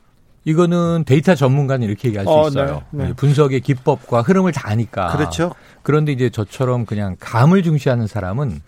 [0.43, 2.83] 이거는 데이터 전문가는 이렇게 얘기할 수 어, 있어요.
[2.91, 3.13] 네, 네.
[3.13, 5.15] 분석의 기법과 흐름을 다 아니까.
[5.15, 5.53] 그렇죠.
[5.83, 8.61] 그런데 이제 저처럼 그냥 감을 중시하는 사람은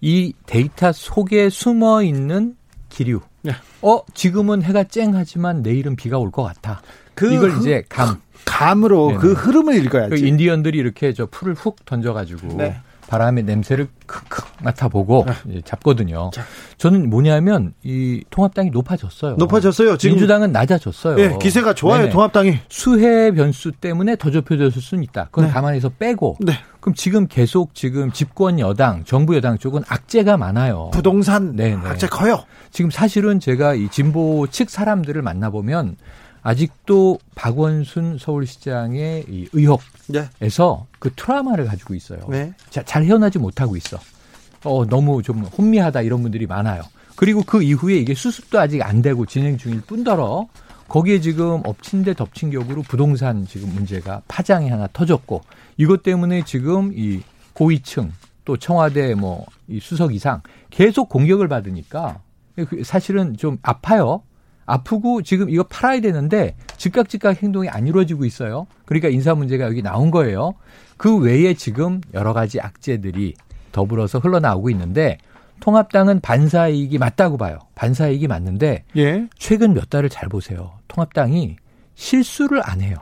[0.00, 2.56] 이 데이터 속에 숨어 있는
[2.88, 3.20] 기류.
[3.42, 3.52] 네.
[3.82, 6.80] 어, 지금은 해가 쨍하지만 내일은 비가 올 것 같아.
[7.14, 8.20] 그 이걸 이제 감.
[8.44, 9.20] 감으로 네네.
[9.20, 10.10] 그 흐름을 읽어야지.
[10.10, 12.76] 그 인디언들이 이렇게 저 풀을 훅 던져가지고 네.
[13.06, 15.60] 바람의 냄새를 크크 맡아보고 네.
[15.64, 16.30] 잡거든요.
[16.32, 16.42] 자.
[16.78, 19.36] 저는 뭐냐면 이 통합당이 높아졌어요.
[19.36, 19.96] 높아졌어요.
[19.96, 21.16] 지금 민주당은 낮아졌어요.
[21.16, 22.02] 네, 기세가 좋아요.
[22.02, 22.10] 네네.
[22.10, 25.26] 통합당이 수혜 변수 때문에 더 좁혀졌을 수는 있다.
[25.30, 25.52] 그건 네.
[25.52, 26.36] 가만히서 빼고.
[26.40, 26.54] 네.
[26.80, 30.90] 그럼 지금 계속 지금 집권 여당, 정부 여당 쪽은 악재가 많아요.
[30.92, 31.86] 부동산 네네.
[31.88, 32.44] 악재 커요.
[32.70, 35.96] 지금 사실은 제가 이 진보 측 사람들을 만나보면
[36.44, 40.96] 아직도 박원순 서울시장의 이 의혹에서 네.
[41.00, 42.20] 그 트라우마를 가지고 있어요.
[42.28, 42.52] 네.
[42.70, 43.98] 자, 잘 헤어나지 못하고 있어.
[44.62, 46.82] 어, 너무 좀 혼미하다 이런 분들이 많아요.
[47.16, 50.46] 그리고 그 이후에 이게 수습도 아직 안 되고 진행 중일 뿐더러
[50.86, 55.42] 거기에 지금 엎친 데 덮친 격으로 부동산 지금 문제가 파장이 하나 터졌고
[55.78, 57.22] 이것 때문에 지금 이
[57.54, 58.12] 고위층
[58.44, 62.20] 또 청와대 뭐 이 수석 이상 계속 공격을 받으니까
[62.84, 64.22] 사실은 좀 아파요.
[64.66, 68.66] 아프고 지금 이거 팔아야 되는데 즉각 즉각 행동이 안 이루어지고 있어요.
[68.84, 70.54] 그러니까 인사 문제가 여기 나온 거예요.
[70.96, 73.34] 그 외에 지금 여러 가지 악재들이
[73.72, 75.18] 더불어서 흘러나오고 있는데
[75.60, 77.58] 통합당은 반사이익이 맞다고 봐요.
[77.74, 79.28] 반사이익이 맞는데 예.
[79.38, 80.72] 최근 몇 달을 잘 보세요.
[80.88, 81.56] 통합당이
[81.94, 82.96] 실수를 안 해요.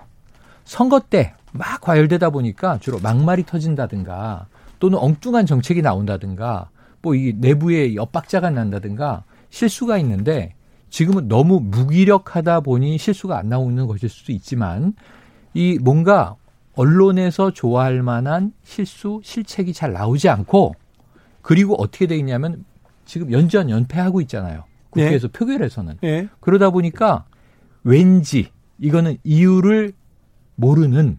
[0.64, 4.46] 선거 때 막 과열되다 보니까 주로 막말이 터진다든가
[4.78, 6.70] 또는 엉뚱한 정책이 나온다든가
[7.02, 10.54] 뭐 이 내부에 엇박자가 난다든가 실수가 있는데
[10.92, 14.92] 지금은 너무 무기력하다 보니 실수가 안 나오는 것일 수도 있지만
[15.54, 16.36] 이 뭔가
[16.74, 20.74] 언론에서 좋아할 만한 실수, 실책이 잘 나오지 않고
[21.40, 22.66] 그리고 어떻게 돼 있냐면
[23.06, 24.64] 지금 연전 연패하고 있잖아요.
[24.90, 25.32] 국회에서 네.
[25.32, 25.96] 표결에서는.
[26.02, 26.28] 네.
[26.40, 27.24] 그러다 보니까
[27.84, 29.94] 왠지 이거는 이유를
[30.56, 31.18] 모르는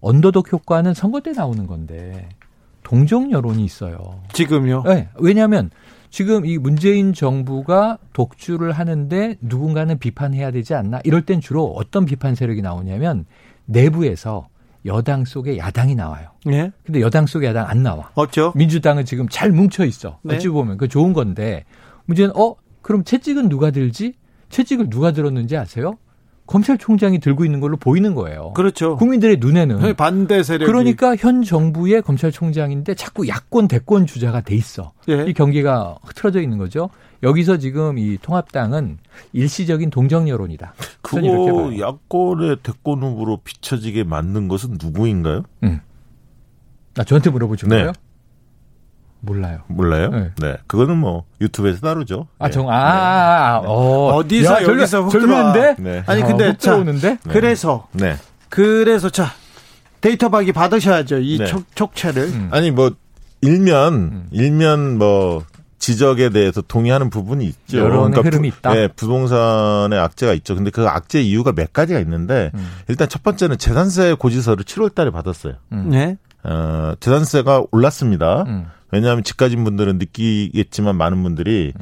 [0.00, 2.28] 언더독 효과는 선거 때 나오는 건데
[2.82, 4.22] 동정 여론이 있어요.
[4.32, 4.82] 지금요?
[4.86, 5.08] 네.
[5.20, 5.70] 왜냐하면
[6.14, 11.00] 지금 이 문재인 정부가 독주를 하는데 누군가는 비판해야 되지 않나?
[11.02, 13.26] 이럴 땐 주로 어떤 비판 세력이 나오냐면
[13.64, 14.46] 내부에서
[14.86, 16.28] 여당 속에 야당이 나와요.
[16.46, 16.70] 네.
[16.86, 18.12] 근데 여당 속에 야당 안 나와.
[18.14, 18.52] 없죠.
[18.54, 20.20] 민주당은 지금 잘 뭉쳐 있어.
[20.22, 20.36] 네.
[20.36, 21.64] 어찌 보면 그 좋은 건데
[22.04, 24.14] 문제는 어 그럼 채찍은 누가 들지?
[24.50, 25.98] 채찍을 누가 들었는지 아세요?
[26.46, 28.52] 검찰총장이 들고 있는 걸로 보이는 거예요.
[28.54, 28.96] 그렇죠.
[28.96, 30.66] 국민들의 눈에는 반대 세력.
[30.66, 34.92] 그러니까 현 정부의 검찰총장인데 자꾸 야권 대권 주자가 돼 있어.
[35.08, 35.24] 예.
[35.26, 36.90] 이 경기가 흐트러져 있는 거죠.
[37.22, 38.98] 여기서 지금 이 통합당은
[39.32, 40.74] 일시적인 동정 여론이다.
[41.00, 45.44] 그거 야권의 대권 후보로 비춰지게 만든 것은 누구인가요?
[45.62, 45.80] 음.
[46.94, 47.90] 나 저한테 물어보신 네.
[49.24, 49.60] 몰라요.
[49.66, 50.10] 몰라요?
[50.10, 50.30] 네.
[50.36, 50.56] 네.
[50.66, 52.26] 그거는 뭐 유튜브에서 다루죠.
[52.38, 52.78] 아, 정, 아, 네.
[52.78, 54.14] 아, 아 어.
[54.16, 55.76] 어디서 야, 여기서 절묘한데?
[55.78, 56.02] 네.
[56.06, 57.18] 아니, 근데, 어, 자, 오는데?
[57.22, 57.32] 네.
[57.32, 58.16] 그래서, 네.
[58.48, 59.32] 그래서, 자,
[60.00, 61.18] 데이터 박이 받으셔야죠.
[61.18, 61.46] 이 네.
[61.46, 62.22] 촉, 촉체를.
[62.24, 62.48] 음.
[62.52, 62.92] 아니, 뭐,
[63.40, 64.28] 일면, 음.
[64.30, 65.44] 일면 뭐,
[65.84, 67.78] 지적에 대해서 동의하는 부분이 있죠.
[67.78, 68.72] 여러 그러니까 흐름이 있다.
[68.72, 70.54] 네, 부동산의 악재가 있죠.
[70.54, 72.70] 근데 그 악재 이유가 몇 가지가 있는데 음.
[72.88, 75.56] 일단 첫 번째는 재산세 고지서를 7월 달에 받았어요.
[75.72, 75.90] 음.
[75.90, 76.16] 네.
[76.42, 78.44] 어, 재산세가 올랐습니다.
[78.94, 78.94] 음.
[78.94, 81.72] 왜냐하면 집 가진 분들은 느끼겠지만 많은 분들이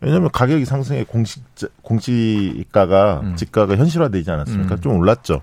[0.00, 1.40] 왜냐하면 가격이 상승해 공시
[1.82, 3.36] 공시가가 음.
[3.36, 4.76] 집가가 현실화되지 않았습니까?
[4.76, 4.80] 음.
[4.80, 5.40] 좀 올랐죠.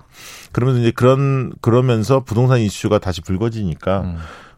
[0.52, 4.16] 그러면서 이제 그런 그러면서 부동산 이슈가 다시 불거지니까 음.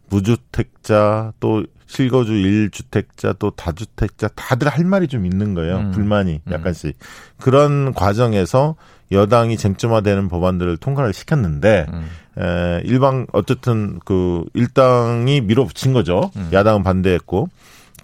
[0.09, 5.77] 무주택자 또 실거주 1주택자 또 다주택자 다들 할 말이 좀 있는 거예요.
[5.79, 5.91] 음.
[5.91, 6.51] 불만이 음.
[6.51, 6.95] 약간씩.
[7.39, 8.75] 그런 과정에서
[9.11, 12.07] 여당이 쟁점화되는 법안들을 통과를 시켰는데 음.
[12.37, 16.29] 에, 일방 어쨌든 그 일당이 밀어붙인 거죠.
[16.35, 16.49] 음.
[16.53, 17.49] 야당은 반대했고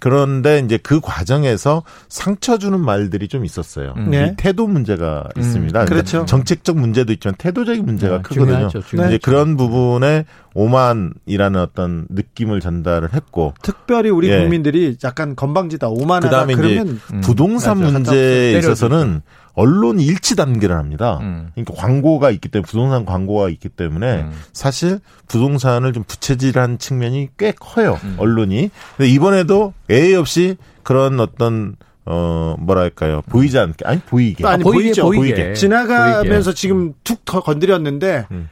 [0.00, 3.94] 그런데 이제 그 과정에서 상처 주는 말들이 좀 있었어요.
[3.96, 4.10] 음.
[4.10, 4.34] 네.
[4.36, 5.40] 태도 문제가 음.
[5.40, 5.80] 있습니다.
[5.80, 6.24] 음, 그렇죠.
[6.26, 8.46] 정책적 문제도 있지만 태도적인 문제가 네, 크거든요.
[8.46, 9.14] 중요하죠, 중요하죠.
[9.14, 10.24] 이제 그런 부분에
[10.54, 14.40] 오만이라는 어떤 느낌을 전달을 했고 특별히 우리 예.
[14.40, 19.22] 국민들이 약간 건방지다 오만하다 그다음에 그러면 이제 부동산 맞아, 문제에 있어서는
[19.56, 21.18] 언론이 일치 단계를 합니다.
[21.22, 21.50] 음.
[21.54, 24.32] 그러니까 광고가 있기 때문에 부동산 광고가 있기 때문에 음.
[24.52, 27.98] 사실 부동산을 좀 부채질한 측면이 꽤 커요.
[28.04, 28.16] 음.
[28.18, 28.70] 언론이.
[28.96, 35.34] 근데 이번에도 예의 없이 그런 어떤 어 뭐랄까요 보이지 않게 아니 보이게 아니 보이죠 보이게,
[35.34, 35.54] 보이게.
[35.54, 36.54] 지나가면서 보이게.
[36.54, 38.48] 지금 툭 건드렸는데 음.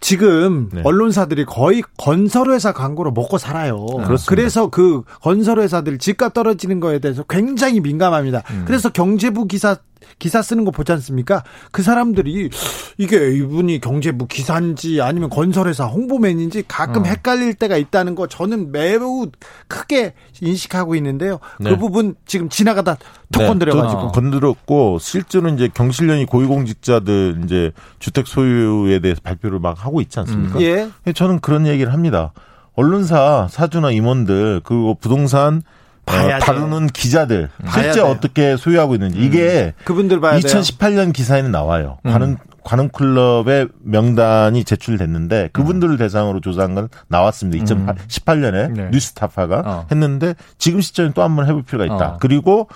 [0.00, 0.80] 지금 네.
[0.84, 3.84] 언론사들이 거의 건설회사 광고로 먹고 살아요.
[3.84, 4.24] 그렇습니다.
[4.28, 8.42] 그래서 그 건설회사들 집값 떨어지는 거에 대해서 굉장히 민감합니다.
[8.50, 8.64] 음.
[8.66, 9.76] 그래서 경제부 기사
[10.18, 11.44] 기사 쓰는 거 보지 않습니까?
[11.72, 12.50] 그 사람들이
[12.98, 17.04] 이게 이분이 경제부 기사인지 아니면 건설회사 홍보맨인지 가끔 어.
[17.04, 19.28] 헷갈릴 때가 있다는 거 저는 매우
[19.68, 21.38] 크게 인식하고 있는데요.
[21.58, 21.70] 그 네.
[21.70, 22.96] 그 부분 지금 지나가다
[23.32, 23.46] 턱 네.
[23.46, 30.58] 건드려가지고 건드렸고 실제로 이제 경실련이 고위공직자들 이제 주택 소유에 대해서 발표를 막 하고 있지 않습니까?
[30.58, 30.62] 음.
[30.62, 31.12] 예.
[31.12, 32.32] 저는 그런 얘기를 합니다.
[32.74, 35.62] 언론사 사주나 임원들 그리고 부동산
[36.10, 39.24] 어, 다루는 기자들 실제 어떻게 소유하고 있는지 음.
[39.24, 41.12] 이게 그분들 봐야 2018년 돼요.
[41.12, 41.98] 기사에는 나와요.
[42.06, 42.10] 음.
[42.12, 45.98] 관훈 관훈 클럽의 명단이 제출됐는데 그분들을 음.
[45.98, 47.64] 대상으로 조사한 건 나왔습니다.
[47.64, 48.74] 2018년에 음.
[48.74, 48.88] 네.
[48.92, 49.86] 뉴스타파가 어.
[49.90, 52.08] 했는데 지금 시점에 또 한 번 해볼 필요가 있다.
[52.08, 52.16] 어.
[52.20, 52.68] 그리고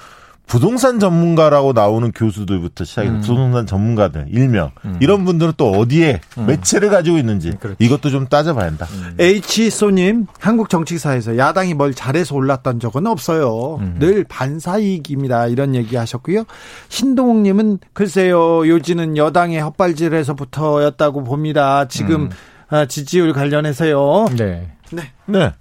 [0.47, 3.21] 부동산 전문가라고 나오는 교수들부터 시작해서 음.
[3.23, 4.97] 부동산 전문가들 일명 음.
[5.01, 6.47] 이런 분들은 또 어디에 음.
[6.47, 7.77] 매체를 가지고 있는지 그렇지.
[7.79, 8.87] 이것도 좀 따져봐야 한다.
[8.93, 9.17] 음.
[9.19, 13.79] H 소님 한국 정치사에서 야당이 뭘 잘해서 올랐던 적은 없어요.
[13.81, 13.97] 음.
[13.99, 15.47] 늘 반사이익입니다.
[15.49, 16.45] 이런 얘기하셨고요.
[16.89, 21.89] 신동욱님은 글쎄요 요지는 여당의 헛발질에서부터였다고 봅니다.
[21.89, 22.31] 지금 음.
[22.69, 24.27] 아, 지지율 관련해서요.
[24.37, 24.71] 네.
[24.91, 25.03] 네.
[25.27, 25.53] 네.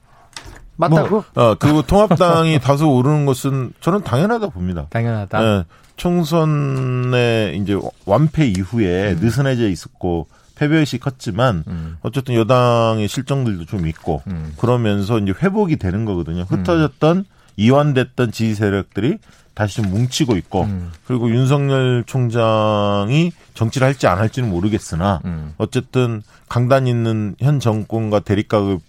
[0.75, 1.23] 맞다고?
[1.33, 4.87] 뭐, 어, 그리고 통합당이 다소 오르는 것은 저는 당연하다 봅니다.
[4.89, 5.43] 당연하다.
[5.43, 5.65] 예,
[5.97, 9.19] 총선의 이제 완패 이후에 음.
[9.21, 11.97] 느슨해져 있었고 패배의식이 컸지만 음.
[12.01, 14.53] 어쨌든 여당의 실정들도 좀 있고 음.
[14.57, 16.43] 그러면서 이제 회복이 되는 거거든요.
[16.43, 17.23] 흩어졌던 음.
[17.57, 19.19] 이완됐던 지지 세력들이
[19.53, 20.91] 다시 좀 뭉치고 있고 음.
[21.05, 25.53] 그리고 윤석열 총장이 정치를 할지 안 할지는 모르겠으나 음.
[25.57, 28.79] 어쨌든 강단 있는 현 정권과 대립각을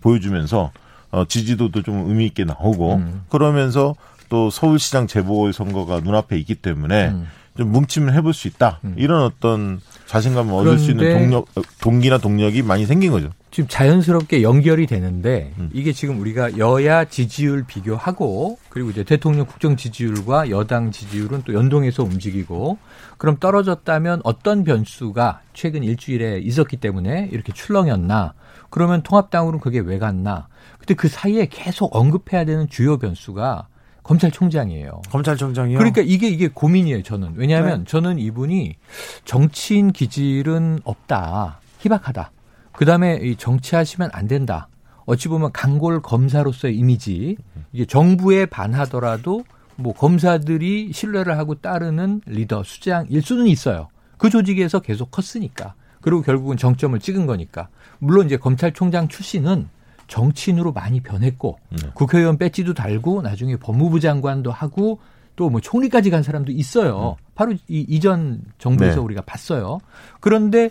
[0.00, 0.72] 보여주면서
[1.10, 3.24] 어, 지지도도 좀 의미 있게 나오고 음.
[3.28, 3.94] 그러면서
[4.28, 7.26] 또 서울시장 재보궐 선거가 눈앞에 있기 때문에 음.
[7.56, 8.94] 좀 뭉치면 해볼 수 있다 음.
[8.98, 11.46] 이런 어떤 자신감을 얻을 수 있는 동력
[11.80, 13.30] 동기나 동력이 많이 생긴 거죠.
[13.50, 15.70] 지금 자연스럽게 연결이 되는데 음.
[15.72, 22.02] 이게 지금 우리가 여야 지지율 비교하고 그리고 이제 대통령 국정 지지율과 여당 지지율은 또 연동해서
[22.02, 22.76] 움직이고
[23.16, 28.34] 그럼 떨어졌다면 어떤 변수가 최근 일주일에 있었기 때문에 이렇게 출렁였나
[28.68, 30.48] 그러면 통합당으로는 그게 왜 갔나
[30.86, 33.66] 근데 그 사이에 계속 언급해야 되는 주요 변수가
[34.04, 35.02] 검찰총장이에요.
[35.10, 35.78] 검찰총장이요?
[35.78, 37.32] 그러니까 이게 이게 고민이에요, 저는.
[37.34, 37.84] 왜냐하면 네.
[37.88, 38.76] 저는 이분이
[39.24, 41.58] 정치인 기질은 없다.
[41.80, 42.30] 희박하다.
[42.72, 44.68] 그 다음에 이 정치하시면 안 된다.
[45.06, 47.36] 어찌 보면 강골 검사로서의 이미지.
[47.72, 49.42] 이게 정부에 반하더라도
[49.74, 53.88] 뭐 검사들이 신뢰를 하고 따르는 리더 수장일 수는 있어요.
[54.18, 55.74] 그 조직에서 계속 컸으니까.
[56.00, 57.68] 그리고 결국은 정점을 찍은 거니까.
[57.98, 59.68] 물론 이제 검찰총장 출신은
[60.08, 61.90] 정치인으로 많이 변했고 네.
[61.94, 65.00] 국회의원 배지도 달고 나중에 법무부 장관도 하고
[65.36, 67.16] 또 뭐 총리까지 간 사람도 있어요.
[67.20, 67.24] 음.
[67.34, 69.00] 바로 이 이전 정부에서 네.
[69.02, 69.78] 우리가 봤어요.
[70.20, 70.70] 그런데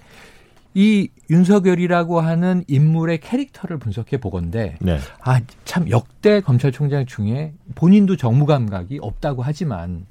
[0.73, 4.99] 이 윤석열이라고 하는 인물의 캐릭터를 분석해 보건데 네.
[5.21, 10.05] 아참 역대 검찰총장 중에 본인도 정무 감각이 없다고 하지만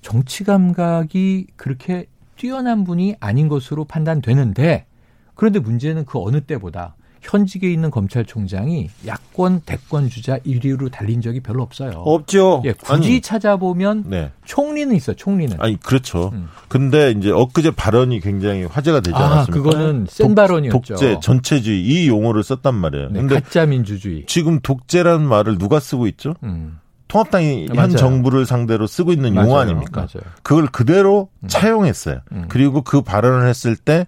[0.00, 2.06] 정치 감각이 그렇게
[2.36, 4.86] 뛰어난 분이 아닌 것으로 판단되는데
[5.34, 6.96] 그런데 문제는 그 어느 때보다
[7.26, 11.90] 현직에 있는 검찰총장이 야권 대권 주자 1위로 달린 적이 별로 없어요.
[12.04, 12.62] 없죠.
[12.64, 14.30] 예, 굳이 아니, 찾아보면 네.
[14.44, 15.14] 총리는 있어.
[15.14, 15.56] 총리는.
[15.60, 16.30] 아니 그렇죠.
[16.32, 16.48] 음.
[16.68, 19.70] 근데 이제 엊그제 발언이 굉장히 화제가 되지 아, 않았습니까?
[19.70, 20.94] 그거는 센 독, 발언이었죠.
[20.94, 23.08] 독재, 전체주의 이 용어를 썼단 말이에요.
[23.10, 24.24] 네, 가짜 민주주의.
[24.26, 26.34] 지금 독재라는 말을 누가 쓰고 있죠?
[26.44, 26.78] 음.
[27.08, 27.96] 통합당이 현 맞아요.
[27.96, 29.48] 정부를 상대로 쓰고 있는 맞아요.
[29.48, 30.00] 용어 아닙니까?
[30.00, 30.26] 맞아요.
[30.42, 31.48] 그걸 그대로 음.
[31.48, 32.20] 차용했어요.
[32.32, 32.44] 음.
[32.48, 34.06] 그리고 그 발언을 했을 때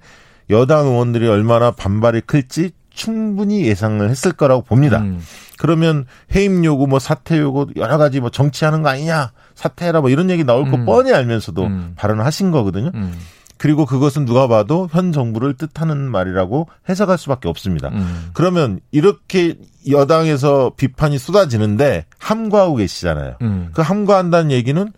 [0.50, 4.98] 여당 의원들이 얼마나 반발이 클지 충분히 예상을 했을 거라고 봅니다.
[4.98, 5.22] 음.
[5.56, 10.30] 그러면 해임 요구, 뭐 사퇴 요구 여러 가지 뭐 정치하는 거 아니냐, 사퇴해라 뭐 이런
[10.30, 10.84] 얘기 나올 거 음.
[10.84, 11.92] 뻔히 알면서도 음.
[11.96, 12.90] 발언을 하신 거거든요.
[12.94, 13.16] 음.
[13.56, 17.88] 그리고 그것은 누가 봐도 현 정부를 뜻하는 말이라고 해석할 수밖에 없습니다.
[17.88, 18.30] 음.
[18.32, 19.56] 그러면 이렇게
[19.88, 23.36] 여당에서 비판이 쏟아지는데 함구하고 계시잖아요.
[23.42, 23.70] 음.
[23.72, 24.92] 그 함구한다는 얘기는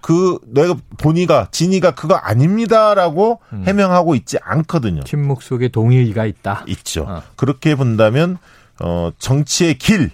[0.00, 3.64] 그 내가 본의가 진이가 그거 아닙니다라고 음.
[3.66, 5.02] 해명하고 있지 않거든요.
[5.04, 6.64] 침묵 속에 동의가 있다.
[6.68, 7.06] 있죠.
[7.08, 7.22] 어.
[7.34, 8.38] 그렇게 본다면
[8.80, 10.10] 어 정치의 길을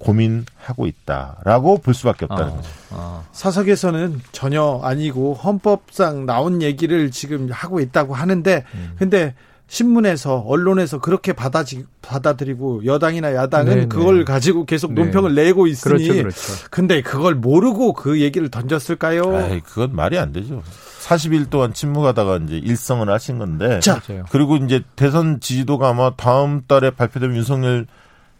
[0.00, 2.68] 고민하고 있다라고 볼 수밖에 없다는 어, 거죠.
[2.90, 3.24] 어.
[3.32, 8.94] 사석에서는 전혀 아니고 헌법상 나온 얘기를 지금 하고 있다고 하는데 음.
[8.98, 9.34] 근데
[9.70, 13.86] 신문에서 언론에서 그렇게 받아지, 받아들이고 여당이나 야당은 네네.
[13.86, 14.24] 그걸 네.
[14.24, 15.00] 가지고 계속 네.
[15.00, 16.52] 논평을 내고 있으니 그렇죠, 그렇죠.
[16.70, 19.22] 근데 그걸 모르고 그 얘기를 던졌을까요?
[19.36, 20.60] 아이, 그건 말이 안 되죠.
[21.04, 23.78] 40일 동안 침묵하다가 이제 일성을 하신 건데.
[23.78, 27.86] 자, 그리고 이제 대선 지지도가 아마 다음 달에 발표되면 윤석열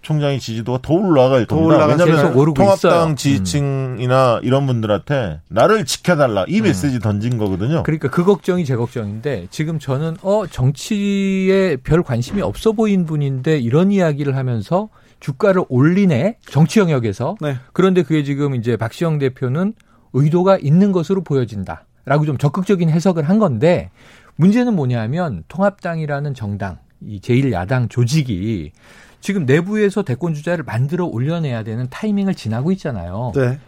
[0.03, 1.87] 총장의 지지도가 더 올라갈 더 겁니다.
[1.87, 3.05] 왜냐하면 통합당 있어요.
[3.05, 3.17] 음.
[3.17, 4.41] 지지층이나 음.
[4.45, 6.65] 이런 분들한테 나를 지켜달라 이 음.
[6.65, 7.01] 메시지 음.
[7.01, 7.83] 던진 거거든요.
[7.83, 13.93] 그러니까 그 걱정이 제 걱정인데 지금 저는 어 정치에 별 관심이 없어 보인 분인데 이런
[13.93, 14.89] 이야기를 하면서
[15.21, 17.57] 주가를 올리네 정치 영역에서 네.
[17.73, 19.75] 그런데 그게 지금 이제 박시영 대표는
[20.15, 23.91] 의도가 있는 것으로 보여진다라고 좀 적극적인 해석을 한 건데
[24.37, 28.73] 문제는 뭐냐면 통합당이라는 정당 이 제1야당 조직이
[29.21, 33.33] 지금 내부에서 대권 주자를 만들어 올려내야 되는 타이밍을 지나고 있잖아요.
[33.35, 33.59] 네.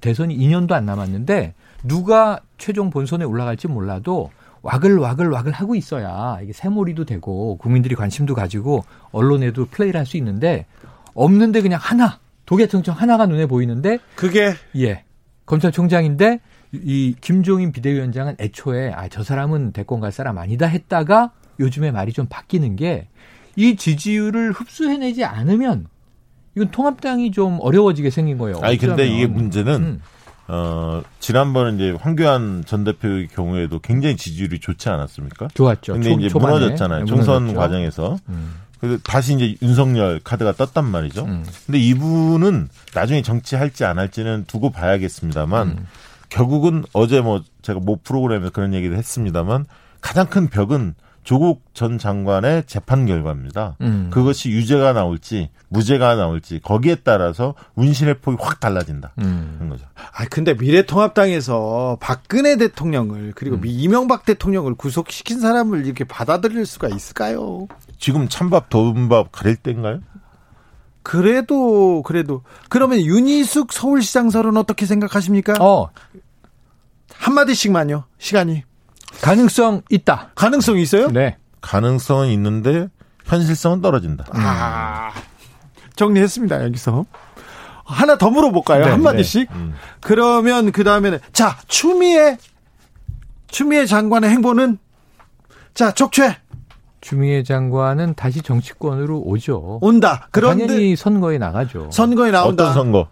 [0.00, 1.54] 대, 선이 2년도 안 남았는데
[1.84, 4.30] 누가 최종 본선에 올라갈지 몰라도
[4.62, 10.66] 와글와글와글 하고 있어야 이게 새몰이도 되고 국민들이 관심도 가지고 언론에도 플레이를 할 수 있는데
[11.14, 15.02] 없는데 그냥 하나 도개청청 하나가 눈에 보이는데 그게 예
[15.46, 16.40] 검찰총장인데
[16.72, 22.26] 이 김종인 비대위원장은 애초에 아 저 사람은 대권 갈 사람 아니다 했다가 요즘에 말이 좀
[22.30, 23.08] 바뀌는 게
[23.56, 25.86] 이 지지율을 흡수해내지 않으면
[26.54, 28.58] 이건 통합당이 좀 어려워지게 생긴 거예요.
[28.62, 30.00] 아니 근데 이게 문제는 음.
[30.48, 35.48] 어 지난번 이제 황교안 전 대표의 경우에도 굉장히 지지율이 좋지 않았습니까?
[35.54, 35.94] 좋았죠.
[35.94, 36.54] 근데 초, 이제 초반에.
[36.54, 37.04] 무너졌잖아요.
[37.06, 37.58] 총선 무너졌죠.
[37.58, 38.18] 과정에서.
[38.28, 38.54] 음.
[38.80, 41.24] 그래서 다시 이제 윤석열 카드가 떴단 말이죠.
[41.24, 41.44] 음.
[41.66, 45.86] 근데 이분은 나중에 정치할지 안 할지는 두고 봐야겠습니다만 음.
[46.28, 49.66] 결국은 어제 뭐 제가 모 프로그램에서 그런 얘기를 했습니다만
[50.00, 53.76] 가장 큰 벽은 조국 전 장관의 재판 결과입니다.
[53.80, 54.10] 음.
[54.12, 59.12] 그것이 유죄가 나올지 무죄가 나올지 거기에 따라서 운신의 폭이 확 달라진다.
[59.18, 59.54] 음.
[59.56, 59.86] 그런 거죠.
[59.94, 63.62] 아 근데 미래통합당에서 박근혜 대통령을 그리고 음.
[63.64, 67.68] 이명박 대통령을 구속시킨 사람을 이렇게 받아들일 수가 있을까요?
[67.98, 70.00] 지금 찬밥 더운밥 가릴 때인가요?
[71.04, 75.54] 그래도 그래도 그러면 윤희숙 서울시장설은 어떻게 생각하십니까?
[75.60, 75.90] 어.
[77.14, 78.04] 한 마디씩만요.
[78.18, 78.64] 시간이.
[79.20, 80.30] 가능성 있다.
[80.34, 81.08] 가능성 있어요?
[81.10, 81.36] 네.
[81.60, 82.88] 가능성은 있는데
[83.24, 84.24] 현실성은 떨어진다.
[84.32, 85.12] 아,
[85.96, 86.64] 정리했습니다.
[86.64, 87.04] 여기서.
[87.84, 88.84] 하나 더 물어볼까요?
[88.84, 89.48] 네, 한마디씩.
[89.50, 89.56] 네.
[89.56, 89.74] 음.
[90.00, 92.38] 그러면 그 다음에는 자 추미애
[93.48, 94.78] 추미애 장관의 행보는
[95.74, 96.38] 자 족쇄.
[97.00, 99.80] 추미애 장관은 다시 정치권으로 오죠.
[99.82, 100.28] 온다.
[100.30, 101.90] 그런데 당연히 선거에 나가죠.
[101.90, 102.64] 선거에 나온다.
[102.64, 103.08] 어떤 선거?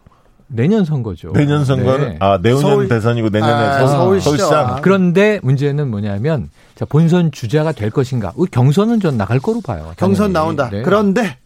[0.53, 1.33] 내년 선거죠.
[1.33, 2.17] 내년 선거는 네.
[2.21, 4.81] 아 내년 서울, 대선이고 내년에 아, 서울, 서울 시장.
[4.83, 8.33] 그런데 문제는 뭐냐면 자 본선 주자가 될 것인가?
[8.51, 9.93] 경선은 전 나갈 거로 봐요.
[9.97, 10.69] 경선 나온다.
[10.71, 10.83] 네.
[10.83, 11.37] 그런데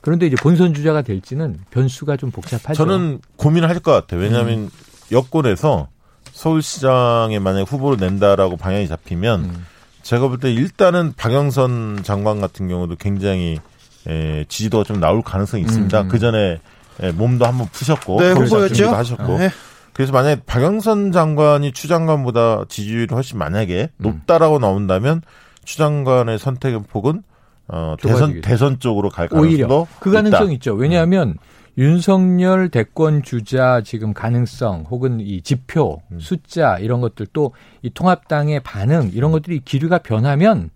[0.00, 2.74] 그런데 이제 본선 주자가 될지는 변수가 좀 복잡하죠.
[2.74, 4.20] 저는 고민을 할 것 같아요.
[4.20, 4.70] 왜냐하면 음.
[5.10, 5.88] 여권에서
[6.32, 9.66] 서울시장에 만약 후보를 낸다라고 방향이 잡히면 음.
[10.02, 13.58] 제가 볼 때 일단은 박영선 장관 같은 경우도 굉장히
[14.06, 16.00] 에, 지지도가 좀 나올 가능성이 있습니다.
[16.00, 16.06] 음.
[16.06, 16.08] 음.
[16.08, 16.60] 그 전에
[17.02, 18.90] 예, 몸도 한번 푸셨고 네, 후보였죠.
[18.90, 19.38] 하셨고.
[19.38, 19.50] 네.
[19.92, 24.02] 그래서 만약에 박영선 장관이 추 장관보다 지지율이 훨씬 만약에 음.
[24.02, 25.22] 높다라고 나온다면
[25.64, 27.22] 추 장관의 선택의 폭은
[27.68, 30.74] 어, 대선 대선 쪽으로 갈 가능성도 오히려 그 가능성 이 있죠.
[30.74, 31.34] 왜냐하면 음.
[31.76, 36.18] 윤석열 대권 주자 지금 가능성 혹은 이 지표, 음.
[36.18, 40.70] 숫자 이런 것들 또 이 통합당의 반응 이런 것들이 기류가 변하면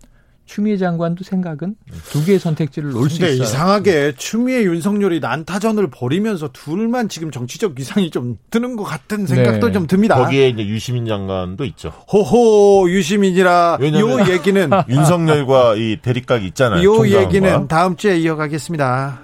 [0.45, 1.75] 추미애 장관도 생각은
[2.11, 3.43] 두 개의 선택지를 놓을 수 있어요.
[3.43, 9.73] 이상하게 추미애 윤석열이 난타전을 벌이면서 둘만 지금 정치적 위상이 좀 드는 것 같은 생각도 네.
[9.73, 10.15] 좀 듭니다.
[10.15, 11.89] 거기에 이제 유시민 장관도 있죠.
[12.11, 16.83] 호호 유시민이라 요 얘기는 윤석열과 이 대립각이 있잖아요.
[16.83, 17.21] 요 총장과.
[17.21, 19.21] 얘기는 다음 주에 이어가겠습니다.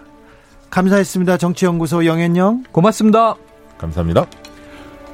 [0.70, 1.38] 감사했습니다.
[1.38, 3.36] 정치연구소 영현영 고맙습니다.
[3.78, 4.26] 감사합니다.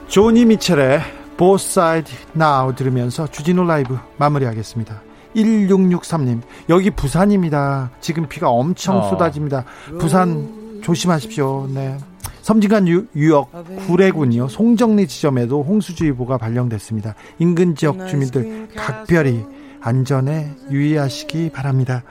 [0.07, 1.01] 조니 미첼의
[1.37, 5.01] Both Side Now 들으면서 주진우 라이브 마무리하겠습니다.
[5.35, 7.91] 1663님, 여기 부산입니다.
[7.99, 9.09] 지금 비가 엄청 어.
[9.09, 9.65] 쏟아집니다.
[9.99, 11.67] 부산 조심하십시오.
[11.73, 11.97] 네.
[12.41, 13.49] 섬진강 유, 역
[13.87, 14.47] 구례군요.
[14.47, 17.15] 송정리 지점에도 홍수주의보가 발령됐습니다.
[17.39, 19.43] 인근 지역 주민들 각별히
[19.81, 22.03] 안전에 유의하시기 바랍니다.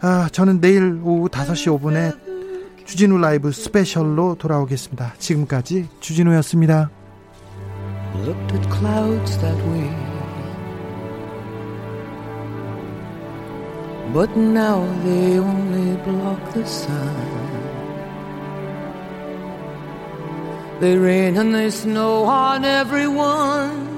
[0.00, 5.14] 아, 저는 내일 오후 5시 5분에 주진우 라이브 스페셜로 돌아오겠습니다.
[5.18, 6.90] 지금까지 주진우였습니다.
[14.12, 17.48] But now they only block the sun.
[20.80, 23.97] They rain and they snow on everyone.